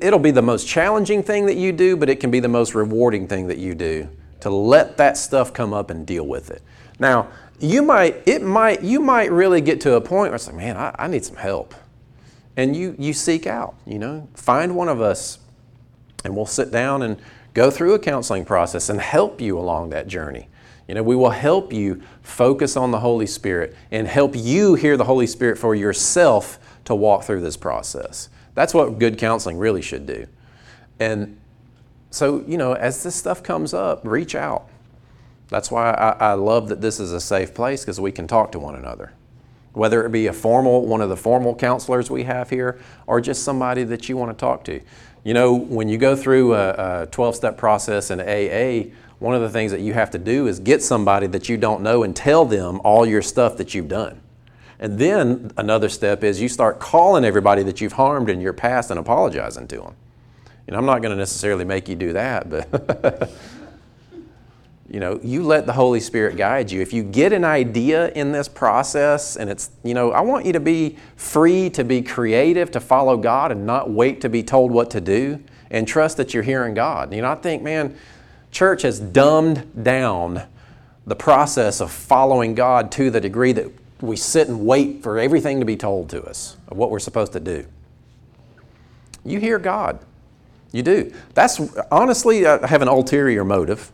It'll 0.00 0.18
be 0.18 0.30
the 0.30 0.42
most 0.42 0.66
challenging 0.66 1.22
thing 1.22 1.44
that 1.46 1.56
you 1.56 1.72
do, 1.72 1.96
but 1.96 2.08
it 2.08 2.20
can 2.20 2.30
be 2.30 2.40
the 2.40 2.48
most 2.48 2.74
rewarding 2.74 3.28
thing 3.28 3.48
that 3.48 3.58
you 3.58 3.74
do 3.74 4.08
to 4.40 4.50
let 4.50 4.96
that 4.96 5.16
stuff 5.16 5.52
come 5.52 5.74
up 5.74 5.90
and 5.90 6.06
deal 6.06 6.26
with 6.26 6.50
it. 6.50 6.62
Now, 7.02 7.30
you 7.58 7.82
might, 7.82 8.22
it 8.26 8.42
might, 8.42 8.82
you 8.82 9.00
might 9.00 9.32
really 9.32 9.60
get 9.60 9.80
to 9.80 9.94
a 9.94 10.00
point 10.00 10.30
where 10.30 10.36
it's 10.36 10.46
like, 10.46 10.54
man, 10.54 10.76
I, 10.76 10.94
I 10.96 11.08
need 11.08 11.24
some 11.24 11.34
help. 11.34 11.74
And 12.56 12.76
you, 12.76 12.94
you 12.96 13.12
seek 13.12 13.44
out, 13.44 13.74
you 13.84 13.98
know, 13.98 14.28
find 14.34 14.76
one 14.76 14.88
of 14.88 15.00
us 15.00 15.40
and 16.24 16.36
we'll 16.36 16.46
sit 16.46 16.70
down 16.70 17.02
and 17.02 17.20
go 17.54 17.72
through 17.72 17.94
a 17.94 17.98
counseling 17.98 18.44
process 18.44 18.88
and 18.88 19.00
help 19.00 19.40
you 19.40 19.58
along 19.58 19.90
that 19.90 20.06
journey. 20.06 20.48
You 20.86 20.94
know, 20.94 21.02
we 21.02 21.16
will 21.16 21.30
help 21.30 21.72
you 21.72 22.02
focus 22.22 22.76
on 22.76 22.92
the 22.92 23.00
Holy 23.00 23.26
Spirit 23.26 23.74
and 23.90 24.06
help 24.06 24.36
you 24.36 24.74
hear 24.76 24.96
the 24.96 25.04
Holy 25.04 25.26
Spirit 25.26 25.58
for 25.58 25.74
yourself 25.74 26.60
to 26.84 26.94
walk 26.94 27.24
through 27.24 27.40
this 27.40 27.56
process. 27.56 28.28
That's 28.54 28.74
what 28.74 29.00
good 29.00 29.18
counseling 29.18 29.58
really 29.58 29.82
should 29.82 30.06
do. 30.06 30.28
And 31.00 31.40
so, 32.10 32.44
you 32.46 32.58
know, 32.58 32.74
as 32.74 33.02
this 33.02 33.16
stuff 33.16 33.42
comes 33.42 33.74
up, 33.74 34.02
reach 34.04 34.36
out. 34.36 34.68
That's 35.52 35.70
why 35.70 35.90
I, 35.90 36.30
I 36.30 36.32
love 36.32 36.68
that 36.70 36.80
this 36.80 36.98
is 36.98 37.12
a 37.12 37.20
safe 37.20 37.52
place 37.52 37.82
because 37.82 38.00
we 38.00 38.10
can 38.10 38.26
talk 38.26 38.52
to 38.52 38.58
one 38.58 38.74
another. 38.74 39.12
Whether 39.74 40.04
it 40.06 40.10
be 40.10 40.26
a 40.26 40.32
formal, 40.32 40.86
one 40.86 41.02
of 41.02 41.10
the 41.10 41.16
formal 41.16 41.54
counselors 41.54 42.10
we 42.10 42.22
have 42.22 42.48
here, 42.48 42.80
or 43.06 43.20
just 43.20 43.44
somebody 43.44 43.84
that 43.84 44.08
you 44.08 44.16
want 44.16 44.36
to 44.36 44.40
talk 44.40 44.64
to. 44.64 44.80
You 45.24 45.34
know, 45.34 45.52
when 45.54 45.90
you 45.90 45.98
go 45.98 46.16
through 46.16 46.54
a 46.54 47.06
12 47.10 47.36
step 47.36 47.58
process 47.58 48.10
in 48.10 48.18
AA, 48.18 48.94
one 49.18 49.34
of 49.34 49.42
the 49.42 49.50
things 49.50 49.72
that 49.72 49.82
you 49.82 49.92
have 49.92 50.10
to 50.12 50.18
do 50.18 50.46
is 50.46 50.58
get 50.58 50.82
somebody 50.82 51.26
that 51.28 51.50
you 51.50 51.58
don't 51.58 51.82
know 51.82 52.02
and 52.02 52.16
tell 52.16 52.46
them 52.46 52.80
all 52.82 53.04
your 53.04 53.22
stuff 53.22 53.58
that 53.58 53.74
you've 53.74 53.88
done. 53.88 54.22
And 54.80 54.98
then 54.98 55.52
another 55.58 55.90
step 55.90 56.24
is 56.24 56.40
you 56.40 56.48
start 56.48 56.80
calling 56.80 57.26
everybody 57.26 57.62
that 57.64 57.80
you've 57.82 57.92
harmed 57.92 58.30
in 58.30 58.40
your 58.40 58.54
past 58.54 58.90
and 58.90 58.98
apologizing 58.98 59.68
to 59.68 59.76
them. 59.76 59.96
And 60.66 60.76
I'm 60.76 60.86
not 60.86 61.02
going 61.02 61.12
to 61.12 61.16
necessarily 61.16 61.66
make 61.66 61.88
you 61.88 61.94
do 61.94 62.14
that, 62.14 62.48
but 62.48 63.30
you 64.92 65.00
know, 65.00 65.18
you 65.22 65.42
let 65.42 65.64
the 65.64 65.72
Holy 65.72 66.00
Spirit 66.00 66.36
guide 66.36 66.70
you. 66.70 66.82
If 66.82 66.92
you 66.92 67.02
get 67.02 67.32
an 67.32 67.46
idea 67.46 68.10
in 68.10 68.30
this 68.30 68.46
process, 68.46 69.36
and 69.36 69.48
it's, 69.48 69.70
you 69.82 69.94
know, 69.94 70.12
I 70.12 70.20
want 70.20 70.44
you 70.44 70.52
to 70.52 70.60
be 70.60 70.98
free 71.16 71.70
to 71.70 71.82
be 71.82 72.02
creative, 72.02 72.70
to 72.72 72.80
follow 72.80 73.16
God, 73.16 73.52
and 73.52 73.64
not 73.64 73.88
wait 73.88 74.20
to 74.20 74.28
be 74.28 74.42
told 74.42 74.70
what 74.70 74.90
to 74.90 75.00
do, 75.00 75.42
and 75.70 75.88
trust 75.88 76.18
that 76.18 76.34
you're 76.34 76.42
hearing 76.42 76.74
God. 76.74 77.14
You 77.14 77.22
know, 77.22 77.32
I 77.32 77.36
think, 77.36 77.62
man, 77.62 77.96
church 78.50 78.82
has 78.82 79.00
dumbed 79.00 79.82
down 79.82 80.42
the 81.06 81.16
process 81.16 81.80
of 81.80 81.90
following 81.90 82.54
God 82.54 82.92
to 82.92 83.10
the 83.10 83.20
degree 83.20 83.52
that 83.52 83.72
we 84.02 84.16
sit 84.16 84.48
and 84.48 84.66
wait 84.66 85.02
for 85.02 85.18
everything 85.18 85.58
to 85.60 85.64
be 85.64 85.76
told 85.76 86.10
to 86.10 86.22
us 86.22 86.58
of 86.68 86.76
what 86.76 86.90
we're 86.90 86.98
supposed 86.98 87.32
to 87.32 87.40
do. 87.40 87.64
You 89.24 89.40
hear 89.40 89.58
God. 89.58 90.00
You 90.70 90.82
do. 90.82 91.14
That's 91.32 91.58
honestly, 91.90 92.46
I 92.46 92.66
have 92.66 92.82
an 92.82 92.88
ulterior 92.88 93.42
motive 93.42 93.90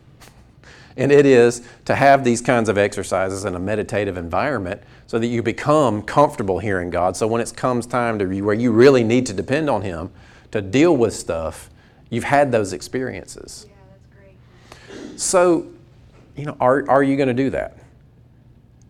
and 0.99 1.13
it 1.13 1.25
is 1.25 1.63
to 1.85 1.95
have 1.95 2.25
these 2.25 2.41
kinds 2.41 2.69
of 2.69 2.77
exercises 2.77 3.45
in 3.45 3.55
a 3.55 3.59
meditative 3.59 4.17
environment 4.17 4.83
so 5.07 5.19
that 5.19 5.29
you 5.29 5.43
become 5.43 6.03
comfortable 6.03 6.59
hearing 6.59 6.91
God. 6.91 7.17
So 7.17 7.27
when 7.29 7.41
it 7.41 7.55
comes 7.57 7.87
time 7.87 8.19
to 8.19 8.43
where 8.43 8.55
you 8.55 8.73
really 8.73 9.05
need 9.05 9.25
to 9.27 9.33
depend 9.33 9.71
on 9.71 9.83
Him 9.83 10.11
to 10.51 10.61
deal 10.61 10.97
with 10.97 11.15
stuff, 11.15 11.71
you've 12.11 12.25
had 12.25 12.51
those 12.51 12.73
experiences. 12.73 13.67
Yeah, 13.69 13.75
that's 13.89 14.97
great. 15.07 15.21
So, 15.21 15.69
you 16.37 16.47
know, 16.47 16.57
are, 16.61 16.89
are 16.91 17.03
you 17.03 17.17
going 17.17 17.29
to 17.29 17.35
do 17.35 17.51
that? 17.51 17.79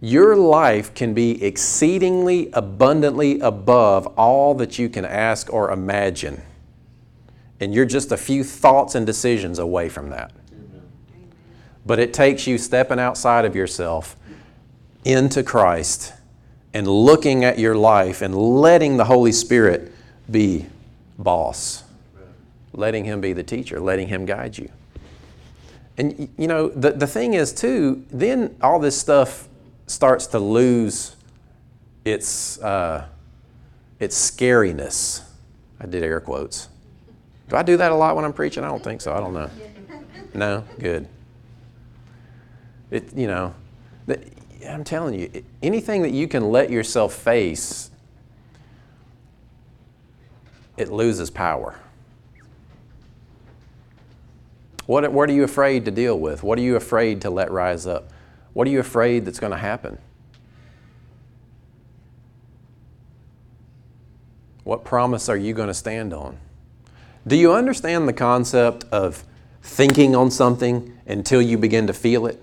Your 0.01 0.35
life 0.35 0.95
can 0.95 1.13
be 1.13 1.43
exceedingly 1.45 2.51
abundantly 2.53 3.39
above 3.41 4.07
all 4.19 4.55
that 4.55 4.79
you 4.79 4.89
can 4.89 5.05
ask 5.05 5.53
or 5.53 5.71
imagine. 5.73 6.41
And 7.61 7.75
you're 7.75 7.85
just 7.85 8.13
a 8.13 8.17
few 8.17 8.45
thoughts 8.45 8.95
and 8.95 9.05
decisions 9.05 9.59
away 9.59 9.89
from 9.89 10.11
that. 10.11 10.33
But 11.89 11.99
it 11.99 12.13
takes 12.13 12.47
you 12.47 12.59
stepping 12.59 13.01
outside 13.01 13.47
of 13.47 13.57
yourself 13.57 14.15
into 15.07 15.43
Christ 15.43 16.13
and 16.75 16.87
looking 16.87 17.47
at 17.47 17.59
your 17.59 17.75
life 17.75 18.21
and 18.21 18.37
letting 18.37 18.99
the 18.99 19.07
Holy 19.07 19.33
Spirit 19.33 19.91
be 20.31 20.67
boss, 21.19 21.85
letting 22.75 23.07
Him 23.07 23.23
be 23.23 23.33
the 23.33 23.43
teacher, 23.43 23.81
letting 23.81 24.07
Him 24.09 24.27
guide 24.27 24.59
you. 24.59 24.71
And 25.97 26.29
you 26.37 26.47
know, 26.47 26.69
the, 26.69 26.91
the 26.91 27.07
thing 27.07 27.33
is, 27.33 27.55
too, 27.55 28.05
then 28.11 28.55
all 28.61 28.79
this 28.79 29.01
stuff 29.01 29.49
starts 29.87 30.27
to 30.27 30.39
lose 30.39 31.17
its, 32.05 32.61
uh, 32.61 33.07
its 33.99 34.31
scariness. 34.31 35.23
I 35.81 35.87
did 35.87 36.03
air 36.03 36.21
quotes. 36.21 36.69
Do 37.49 37.57
I 37.57 37.63
do 37.63 37.79
that 37.79 37.93
a 37.93 37.95
lot 37.95 38.15
when 38.15 38.27
I'm 38.27 38.35
preaching? 38.35 38.63
I 38.63 38.69
don't 38.69 38.85
think 38.85 39.01
so. 39.01 39.15
I 39.15 39.21
don't 39.21 39.33
know. 39.33 39.49
No? 40.35 40.65
Good. 40.79 41.09
It, 42.91 43.15
you 43.15 43.27
know, 43.27 43.55
I'm 44.67 44.85
telling 44.85 45.19
you, 45.19 45.45
anything 45.63 46.03
that 46.03 46.13
you 46.13 46.27
can 46.27 46.51
let 46.51 46.71
yourself 46.71 47.15
face, 47.15 47.91
it 50.77 50.91
loses 50.91 51.31
power. 51.31 51.79
What, 54.87 55.13
what 55.13 55.29
are 55.29 55.35
you 55.35 55.45
afraid 55.45 55.85
to 55.85 55.91
deal 55.91 56.19
with? 56.19 56.43
What 56.43 56.59
are 56.59 56.63
you 56.63 56.77
afraid 56.77 57.21
to 57.23 57.31
let 57.31 57.51
rise 57.51 57.87
up? 57.87 58.11
What 58.55 58.67
are 58.67 58.71
you 58.71 58.81
afraid 58.81 59.27
that's 59.27 59.39
going 59.39 59.53
to 59.53 59.59
happen? 59.59 59.99
What 64.65 64.85
promise 64.85 65.29
are 65.29 65.37
you 65.37 65.53
going 65.53 65.69
to 65.69 65.75
stand 65.75 66.15
on? 66.15 66.39
Do 67.27 67.37
you 67.37 67.53
understand 67.53 68.09
the 68.09 68.15
concept 68.15 68.85
of 68.91 69.25
thinking 69.63 70.17
on 70.17 70.31
something 70.31 70.97
until 71.07 71.43
you 71.43 71.59
begin 71.59 71.87
to 71.87 71.93
feel 71.93 72.27
it? 72.27 72.43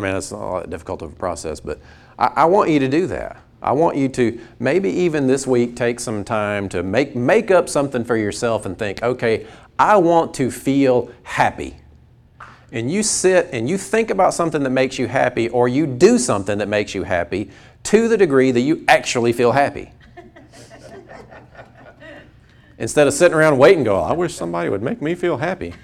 I 0.00 0.02
mean, 0.02 0.16
it's 0.16 0.32
not 0.32 0.60
that 0.60 0.70
difficult 0.70 1.02
of 1.02 1.12
a 1.12 1.16
process, 1.16 1.60
but 1.60 1.78
I, 2.18 2.32
I 2.36 2.44
want 2.46 2.70
you 2.70 2.78
to 2.78 2.88
do 2.88 3.06
that. 3.08 3.42
I 3.62 3.72
want 3.72 3.98
you 3.98 4.08
to 4.08 4.40
maybe 4.58 4.88
even 4.88 5.26
this 5.26 5.46
week 5.46 5.76
take 5.76 6.00
some 6.00 6.24
time 6.24 6.70
to 6.70 6.82
make, 6.82 7.14
make 7.14 7.50
up 7.50 7.68
something 7.68 8.02
for 8.02 8.16
yourself 8.16 8.64
and 8.64 8.78
think, 8.78 9.02
okay, 9.02 9.46
I 9.78 9.98
want 9.98 10.32
to 10.34 10.50
feel 10.50 11.10
happy. 11.22 11.76
And 12.72 12.90
you 12.90 13.02
sit 13.02 13.50
and 13.52 13.68
you 13.68 13.76
think 13.76 14.08
about 14.08 14.32
something 14.32 14.62
that 14.62 14.70
makes 14.70 14.98
you 14.98 15.06
happy, 15.06 15.50
or 15.50 15.68
you 15.68 15.86
do 15.86 16.16
something 16.16 16.56
that 16.58 16.68
makes 16.68 16.94
you 16.94 17.02
happy 17.02 17.50
to 17.82 18.08
the 18.08 18.16
degree 18.16 18.52
that 18.52 18.60
you 18.60 18.84
actually 18.88 19.34
feel 19.34 19.52
happy. 19.52 19.92
Instead 22.78 23.06
of 23.06 23.12
sitting 23.12 23.36
around 23.36 23.58
waiting, 23.58 23.84
go, 23.84 24.00
I 24.00 24.12
wish 24.12 24.34
somebody 24.34 24.70
would 24.70 24.82
make 24.82 25.02
me 25.02 25.14
feel 25.14 25.36
happy. 25.36 25.74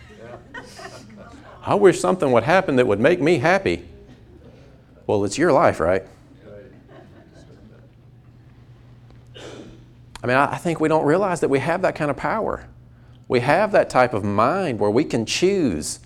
I 1.63 1.75
wish 1.75 2.01
something 2.01 2.33
would 2.33 2.45
happen 2.45 2.77
that 2.77 2.87
would 2.87 3.01
make 3.01 3.21
me 3.21 3.39
happy. 3.39 3.85
Well, 5.07 5.25
it's 5.25 5.39
your 5.39 5.53
life, 5.53 5.81
right? 5.81 6.05
I 10.23 10.27
mean, 10.27 10.37
I 10.37 10.57
think 10.57 10.81
we 10.81 10.89
don't 10.89 11.05
realize 11.05 11.41
that 11.41 11.49
we 11.49 11.61
have 11.61 11.83
that 11.83 11.95
kind 11.95 12.11
of 12.11 12.17
power. 12.17 12.67
We 13.29 13.41
have 13.41 13.71
that 13.73 13.89
type 13.89 14.13
of 14.13 14.25
mind 14.25 14.81
where 14.81 14.91
we 14.91 15.05
can 15.05 15.25
choose 15.25 16.01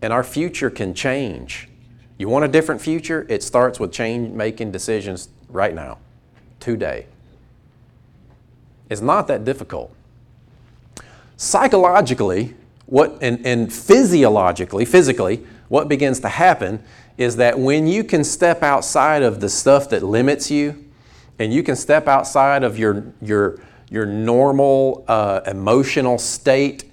and 0.00 0.12
our 0.12 0.24
future 0.24 0.70
can 0.70 0.94
change. 0.94 1.68
You 2.16 2.28
want 2.28 2.44
a 2.44 2.48
different 2.48 2.80
future? 2.80 3.26
It 3.28 3.42
starts 3.42 3.78
with 3.78 3.92
change 3.92 4.32
making 4.32 4.72
decisions 4.72 5.28
right 5.48 5.74
now, 5.74 5.98
today. 6.60 7.06
It's 8.88 9.00
not 9.00 9.26
that 9.28 9.44
difficult. 9.44 9.94
Psychologically, 11.36 12.54
what 12.86 13.18
and, 13.20 13.44
and 13.46 13.72
physiologically, 13.72 14.84
physically, 14.84 15.44
what 15.68 15.88
begins 15.88 16.20
to 16.20 16.28
happen 16.28 16.82
is 17.18 17.36
that 17.36 17.58
when 17.58 17.86
you 17.88 18.04
can 18.04 18.22
step 18.22 18.62
outside 18.62 19.22
of 19.22 19.40
the 19.40 19.48
stuff 19.48 19.90
that 19.90 20.04
limits 20.04 20.50
you, 20.50 20.84
and 21.40 21.52
you 21.52 21.62
can 21.62 21.76
step 21.76 22.08
outside 22.08 22.62
of 22.62 22.78
your, 22.78 23.12
your, 23.20 23.60
your 23.90 24.06
normal 24.06 25.04
uh, 25.08 25.40
emotional 25.46 26.18
state 26.18 26.84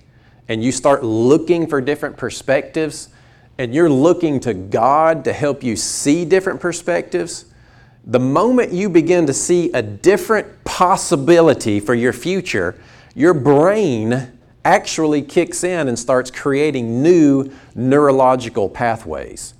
and 0.48 0.64
you 0.64 0.72
start 0.72 1.04
looking 1.04 1.68
for 1.68 1.82
different 1.82 2.18
perspectives 2.18 3.10
and 3.58 3.74
you're 3.74 3.90
looking 3.90 4.40
to 4.42 4.54
God 4.54 5.24
to 5.24 5.34
help 5.34 5.64
you 5.64 5.76
see 5.76 6.26
different 6.26 6.60
perspectives, 6.60 7.46
the 8.06 8.20
moment 8.20 8.72
you 8.72 8.90
begin 8.90 9.26
to 9.26 9.34
see 9.34 9.72
a 9.72 9.82
different 9.82 10.64
possibility 10.64 11.80
for 11.80 11.96
your 11.96 12.14
future, 12.14 12.80
your 13.16 13.34
brain 13.34 14.32
actually 14.64 15.22
kicks 15.22 15.64
in 15.64 15.88
and 15.88 15.98
starts 15.98 16.30
creating 16.30 17.02
new 17.02 17.52
neurological 17.74 18.70
pathways 18.70 19.55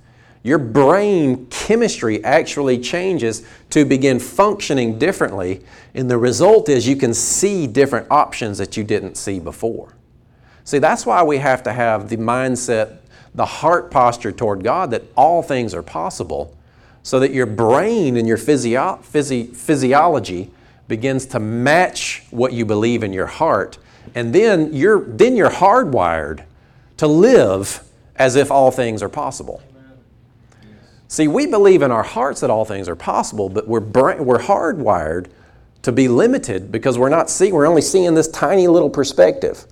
your 0.46 0.58
brain 0.58 1.46
chemistry 1.46 2.22
actually 2.22 2.78
changes 2.78 3.44
to 3.70 3.84
begin 3.84 4.20
functioning 4.20 4.96
differently, 4.96 5.60
and 5.92 6.08
the 6.08 6.16
result 6.16 6.68
is 6.68 6.86
you 6.86 6.94
can 6.94 7.12
see 7.12 7.66
different 7.66 8.06
options 8.12 8.58
that 8.58 8.76
you 8.76 8.84
didn't 8.84 9.16
see 9.16 9.40
before. 9.40 9.96
See, 10.62 10.78
that's 10.78 11.04
why 11.04 11.24
we 11.24 11.38
have 11.38 11.64
to 11.64 11.72
have 11.72 12.08
the 12.08 12.16
mindset, 12.16 12.98
the 13.34 13.44
heart 13.44 13.90
posture 13.90 14.30
toward 14.30 14.62
God 14.62 14.92
that 14.92 15.02
all 15.16 15.42
things 15.42 15.74
are 15.74 15.82
possible, 15.82 16.56
so 17.02 17.18
that 17.18 17.32
your 17.32 17.46
brain 17.46 18.16
and 18.16 18.28
your 18.28 18.36
physio- 18.36 19.00
physi- 19.02 19.52
physiology 19.52 20.52
begins 20.86 21.26
to 21.26 21.40
match 21.40 22.22
what 22.30 22.52
you 22.52 22.64
believe 22.64 23.02
in 23.02 23.12
your 23.12 23.26
heart, 23.26 23.78
and 24.14 24.32
then 24.32 24.72
you're, 24.72 25.00
then 25.00 25.34
you're 25.36 25.50
hardwired 25.50 26.44
to 26.98 27.08
live 27.08 27.82
as 28.14 28.36
if 28.36 28.52
all 28.52 28.70
things 28.70 29.02
are 29.02 29.08
possible. 29.08 29.60
See, 31.08 31.28
we 31.28 31.46
believe 31.46 31.82
in 31.82 31.90
our 31.90 32.02
hearts 32.02 32.40
that 32.40 32.50
all 32.50 32.64
things 32.64 32.88
are 32.88 32.96
possible, 32.96 33.48
but 33.48 33.68
we're, 33.68 33.80
we're 33.80 34.38
hardwired 34.38 35.28
to 35.82 35.92
be 35.92 36.08
limited 36.08 36.72
because 36.72 36.98
we're 36.98 37.08
not 37.08 37.30
seeing, 37.30 37.54
we're 37.54 37.66
only 37.66 37.82
seeing 37.82 38.14
this 38.14 38.28
tiny 38.28 38.66
little 38.66 38.90
perspective. 38.90 39.66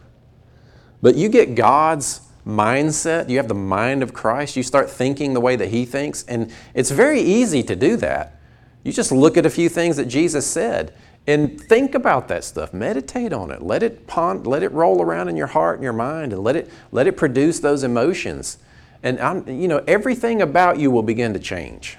But 1.03 1.16
you 1.16 1.29
get 1.29 1.55
God's 1.55 2.20
mindset, 2.47 3.29
you 3.29 3.37
have 3.38 3.49
the 3.49 3.55
mind 3.55 4.03
of 4.03 4.12
Christ, 4.12 4.57
you 4.57 4.62
start 4.62 4.88
thinking 4.88 5.35
the 5.35 5.40
way 5.40 5.57
that 5.57 5.68
He 5.68 5.85
thinks, 5.85 6.23
and 6.25 6.53
it's 6.73 6.90
very 6.90 7.20
easy 7.20 7.62
to 7.64 7.75
do 7.75 7.97
that. 7.97 8.38
You 8.85 8.92
just 8.92 9.11
look 9.11 9.37
at 9.37 9.44
a 9.44 9.51
few 9.51 9.68
things 9.68 9.97
that 9.97 10.07
Jesus 10.07 10.47
said 10.47 10.94
and 11.27 11.59
think 11.59 11.94
about 11.94 12.29
that 12.29 12.44
stuff. 12.44 12.75
Meditate 12.75 13.33
on 13.33 13.51
it. 13.51 13.62
Let 13.62 13.83
it 13.83 14.07
let 14.14 14.62
it 14.62 14.70
roll 14.73 15.01
around 15.01 15.29
in 15.29 15.37
your 15.37 15.47
heart 15.47 15.77
and 15.77 15.83
your 15.83 15.94
mind, 15.94 16.33
and 16.35 16.44
let 16.44 16.55
it 16.55 16.70
let 16.92 17.07
it 17.07 17.16
produce 17.16 17.61
those 17.61 17.83
emotions. 17.83 18.59
And 19.05 19.21
I'm, 19.21 19.47
you 19.47 19.69
know, 19.69 19.85
everything 19.87 20.40
about 20.40 20.79
you 20.79 20.90
will 20.90 21.03
begin 21.03 21.35
to 21.35 21.38
change. 21.38 21.99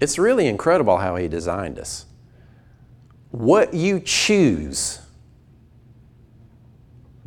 It's 0.00 0.16
really 0.16 0.46
incredible 0.46 0.98
how 0.98 1.16
He 1.16 1.26
designed 1.26 1.76
us. 1.76 2.06
What 3.32 3.74
you 3.74 3.98
choose, 3.98 5.00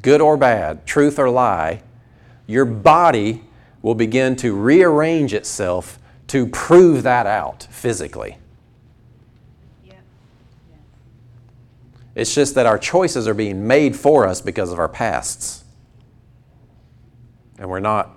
good 0.02 0.22
or 0.22 0.38
bad, 0.38 0.88
truth 0.88 1.20
or 1.20 1.30
lie, 1.30 1.84
your 2.48 2.64
body 2.64 3.44
will 3.82 3.96
begin 3.96 4.38
to 4.38 4.56
rearrange 4.56 5.34
itself 5.34 6.00
to 6.28 6.48
prove 6.48 7.04
that 7.04 7.28
out 7.28 7.68
physically. 7.70 8.38
It's 12.16 12.34
just 12.34 12.56
that 12.56 12.66
our 12.66 12.80
choices 12.80 13.28
are 13.28 13.34
being 13.34 13.68
made 13.68 13.98
for 13.98 14.26
us 14.26 14.40
because 14.42 14.72
of 14.72 14.80
our 14.80 14.90
pasts 14.90 15.66
and 17.58 17.70
we're 17.70 17.80
not 17.80 18.12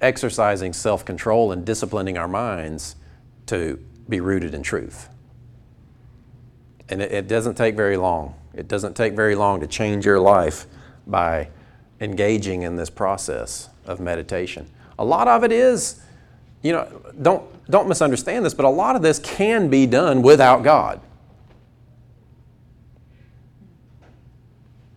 exercising 0.00 0.72
self 0.72 1.04
control 1.04 1.52
and 1.52 1.64
disciplining 1.64 2.16
our 2.16 2.28
minds 2.28 2.96
to 3.46 3.82
be 4.08 4.20
rooted 4.20 4.54
in 4.54 4.62
truth. 4.62 5.08
And 6.88 7.02
it, 7.02 7.12
it, 7.12 7.28
doesn't 7.28 7.56
take 7.56 7.76
very 7.76 7.96
long. 7.96 8.34
It 8.54 8.68
doesn't 8.68 8.96
take 8.96 9.14
very 9.14 9.34
long 9.34 9.60
to 9.60 9.66
change 9.66 10.06
your 10.06 10.18
life 10.18 10.66
by 11.06 11.48
engaging 12.00 12.62
in 12.62 12.76
this 12.76 12.88
process 12.88 13.68
of 13.86 14.00
meditation. 14.00 14.68
A 14.98 15.04
lot 15.04 15.28
of 15.28 15.44
it 15.44 15.52
is, 15.52 16.00
you 16.62 16.72
know, 16.72 17.02
don't, 17.20 17.44
don't 17.70 17.88
misunderstand 17.88 18.44
this, 18.44 18.54
but 18.54 18.64
a 18.64 18.70
lot 18.70 18.96
of 18.96 19.02
this 19.02 19.18
can 19.18 19.68
be 19.68 19.86
done 19.86 20.22
without 20.22 20.62
God. 20.62 21.00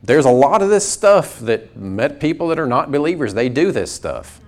There's 0.04 0.26
a 0.26 0.32
lot 0.32 0.62
of 0.62 0.70
this 0.70 0.88
stuff 0.88 1.40
that 1.40 1.76
met 1.78 2.20
people 2.20 2.48
that 2.48 2.60
are 2.60 2.68
not 2.68 2.92
believers, 2.92 3.34
they 3.34 3.50
do 3.50 3.72
this 3.72 3.92
stuff. 3.92 4.42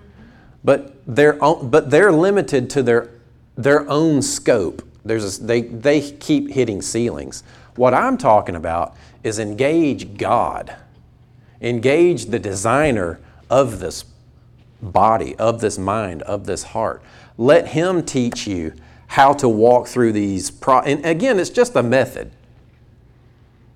But 0.64 0.96
they're, 1.06 1.34
but 1.34 1.90
they're 1.90 2.12
limited 2.12 2.70
to 2.72 2.84
their, 2.84 3.10
their 3.56 3.88
own 3.90 4.22
scope. 4.22 4.82
There's 5.06 5.40
a, 5.40 5.44
they, 5.44 5.62
they 5.62 6.12
keep 6.12 6.52
hitting 6.52 6.82
ceilings. 6.82 7.44
What 7.76 7.94
I'm 7.94 8.18
talking 8.18 8.56
about 8.56 8.96
is 9.24 9.40
engage 9.40 10.18
God, 10.18 10.76
engage 11.62 12.28
the 12.28 12.40
designer 12.40 13.20
of 13.50 13.80
this 13.80 14.06
body, 14.82 15.36
of 15.36 15.62
this 15.62 15.78
mind, 15.78 16.22
of 16.24 16.46
this 16.46 16.64
heart. 16.64 17.02
Let 17.38 17.70
Him 17.70 18.04
teach 18.04 18.48
you 18.48 18.74
how 19.08 19.34
to 19.34 19.50
walk 19.50 19.88
through 19.88 20.14
these. 20.14 20.50
Pro- 20.50 20.82
and 20.82 21.06
again, 21.06 21.40
it's 21.40 21.50
just 21.50 21.76
a 21.76 21.84
method. 21.84 22.32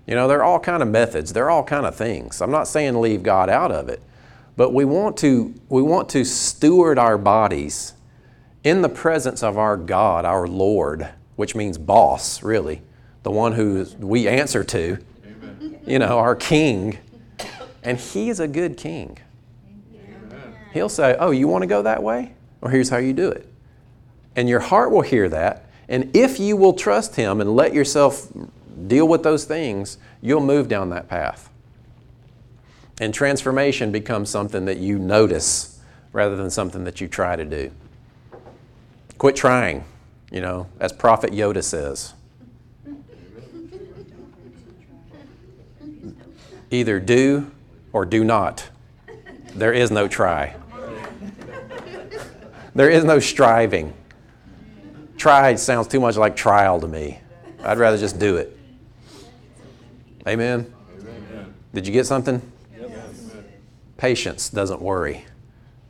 You 0.08 0.16
know, 0.16 0.28
there 0.30 0.40
are 0.40 0.44
all 0.44 0.60
kind 0.60 0.82
of 0.82 0.88
methods, 0.88 1.34
there 1.34 1.46
are 1.46 1.50
all 1.50 1.66
kind 1.66 1.86
of 1.86 1.94
things. 1.96 2.42
I'm 2.42 2.50
not 2.50 2.68
saying 2.68 3.00
leave 3.00 3.24
God 3.24 3.50
out 3.50 3.74
of 3.74 3.90
it, 3.90 4.02
but 4.56 4.74
we 4.74 4.86
want 4.86 5.18
to 5.18 5.54
we 5.68 5.82
want 5.82 6.08
to 6.10 6.24
steward 6.24 6.98
our 6.98 7.18
bodies 7.18 7.94
in 8.64 8.82
the 8.82 8.90
presence 8.90 9.44
of 9.44 9.58
our 9.58 9.76
God, 9.76 10.24
our 10.24 10.48
Lord, 10.48 11.10
which 11.36 11.56
means 11.56 11.78
boss, 11.78 12.42
really, 12.42 12.82
the 13.24 13.32
one 13.32 13.52
who 13.52 13.86
we 14.00 14.30
answer 14.30 14.64
to. 14.64 14.98
Amen. 15.26 15.80
You 15.86 16.00
know, 16.00 16.18
our 16.18 16.36
king. 16.36 17.00
And 17.84 17.98
he 17.98 18.30
is 18.30 18.40
a 18.40 18.48
good 18.48 18.76
king. 18.76 19.18
Amen. 20.02 20.56
He'll 20.74 20.90
say, 20.90 21.18
"Oh, 21.20 21.32
you 21.32 21.50
want 21.50 21.64
to 21.64 21.68
go 21.68 21.82
that 21.82 22.02
way? 22.02 22.34
Well, 22.62 22.72
here's 22.72 22.90
how 22.90 22.98
you 22.98 23.12
do 23.12 23.30
it." 23.30 23.46
And 24.38 24.48
your 24.48 24.60
heart 24.62 24.92
will 24.92 25.02
hear 25.02 25.28
that, 25.30 25.66
and 25.90 26.16
if 26.16 26.40
you 26.40 26.56
will 26.56 26.74
trust 26.74 27.18
him 27.18 27.42
and 27.42 27.56
let 27.56 27.74
yourself 27.74 28.32
deal 28.86 29.08
with 29.08 29.24
those 29.24 29.46
things, 29.46 29.98
you'll 30.22 30.42
move 30.42 30.68
down 30.68 30.90
that 30.92 31.08
path. 31.08 31.50
And 33.00 33.14
transformation 33.14 33.92
becomes 33.92 34.30
something 34.30 34.66
that 34.66 34.78
you 34.78 34.98
notice 34.98 35.80
rather 36.14 36.36
than 36.36 36.50
something 36.50 36.84
that 36.84 37.00
you 37.00 37.08
try 37.08 37.36
to 37.36 37.46
do. 37.46 37.72
Quit 39.18 39.36
trying, 39.36 39.84
you 40.32 40.42
know, 40.42 40.68
as 40.80 40.92
Prophet 40.94 41.32
Yoda 41.32 41.64
says. 41.64 42.14
Either 46.70 47.00
do 47.00 47.52
or 47.94 48.06
do 48.06 48.24
not. 48.24 48.70
There 49.54 49.74
is 49.74 49.92
no 49.92 50.08
try. 50.08 50.56
There 52.76 52.90
is 52.90 53.04
no 53.04 53.20
striving. 53.20 53.94
Try 55.18 55.56
sounds 55.56 55.88
too 55.88 56.00
much 56.00 56.16
like 56.16 56.36
trial 56.36 56.80
to 56.82 56.88
me. 56.88 57.20
I'd 57.64 57.78
rather 57.78 57.98
just 57.98 58.20
do 58.20 58.38
it. 58.38 58.57
Amen? 60.28 60.74
Amen. 61.00 61.54
Did 61.74 61.88
you 61.88 61.94
get 61.94 62.06
something? 62.06 62.42
Yes. 62.78 63.32
Patience 63.96 64.50
doesn't 64.50 64.82
worry. 64.82 65.26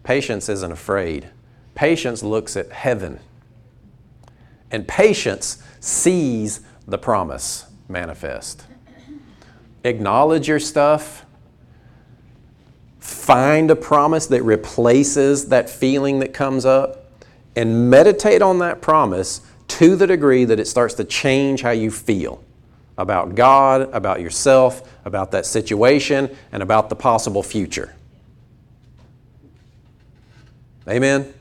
Patience 0.03 0.47
isn't 0.47 0.71
afraid. 0.71 1.29
Patience 1.73 2.21
looks 2.21 2.55
at 2.55 2.71
heaven. 2.71 3.19
And 4.69 4.87
patience 4.87 5.63
sees 5.79 6.61
the 6.87 6.99
promise 6.99 7.65
manifest. 7.89 8.63
Acknowledge 9.83 10.47
your 10.47 10.59
stuff. 10.59 11.25
Find 12.99 13.71
a 13.71 13.75
promise 13.75 14.27
that 14.27 14.43
replaces 14.43 15.47
that 15.49 15.69
feeling 15.69 16.19
that 16.19 16.33
comes 16.33 16.63
up 16.65 17.11
and 17.55 17.89
meditate 17.89 18.43
on 18.43 18.59
that 18.59 18.81
promise 18.81 19.41
to 19.67 19.95
the 19.95 20.05
degree 20.05 20.45
that 20.45 20.59
it 20.59 20.67
starts 20.67 20.93
to 20.95 21.03
change 21.03 21.61
how 21.61 21.71
you 21.71 21.89
feel 21.89 22.43
about 22.97 23.35
God, 23.35 23.93
about 23.93 24.21
yourself, 24.21 24.91
about 25.05 25.31
that 25.31 25.45
situation, 25.45 26.35
and 26.51 26.63
about 26.63 26.89
the 26.89 26.95
possible 26.95 27.43
future. 27.43 27.95
Amen? 30.87 31.33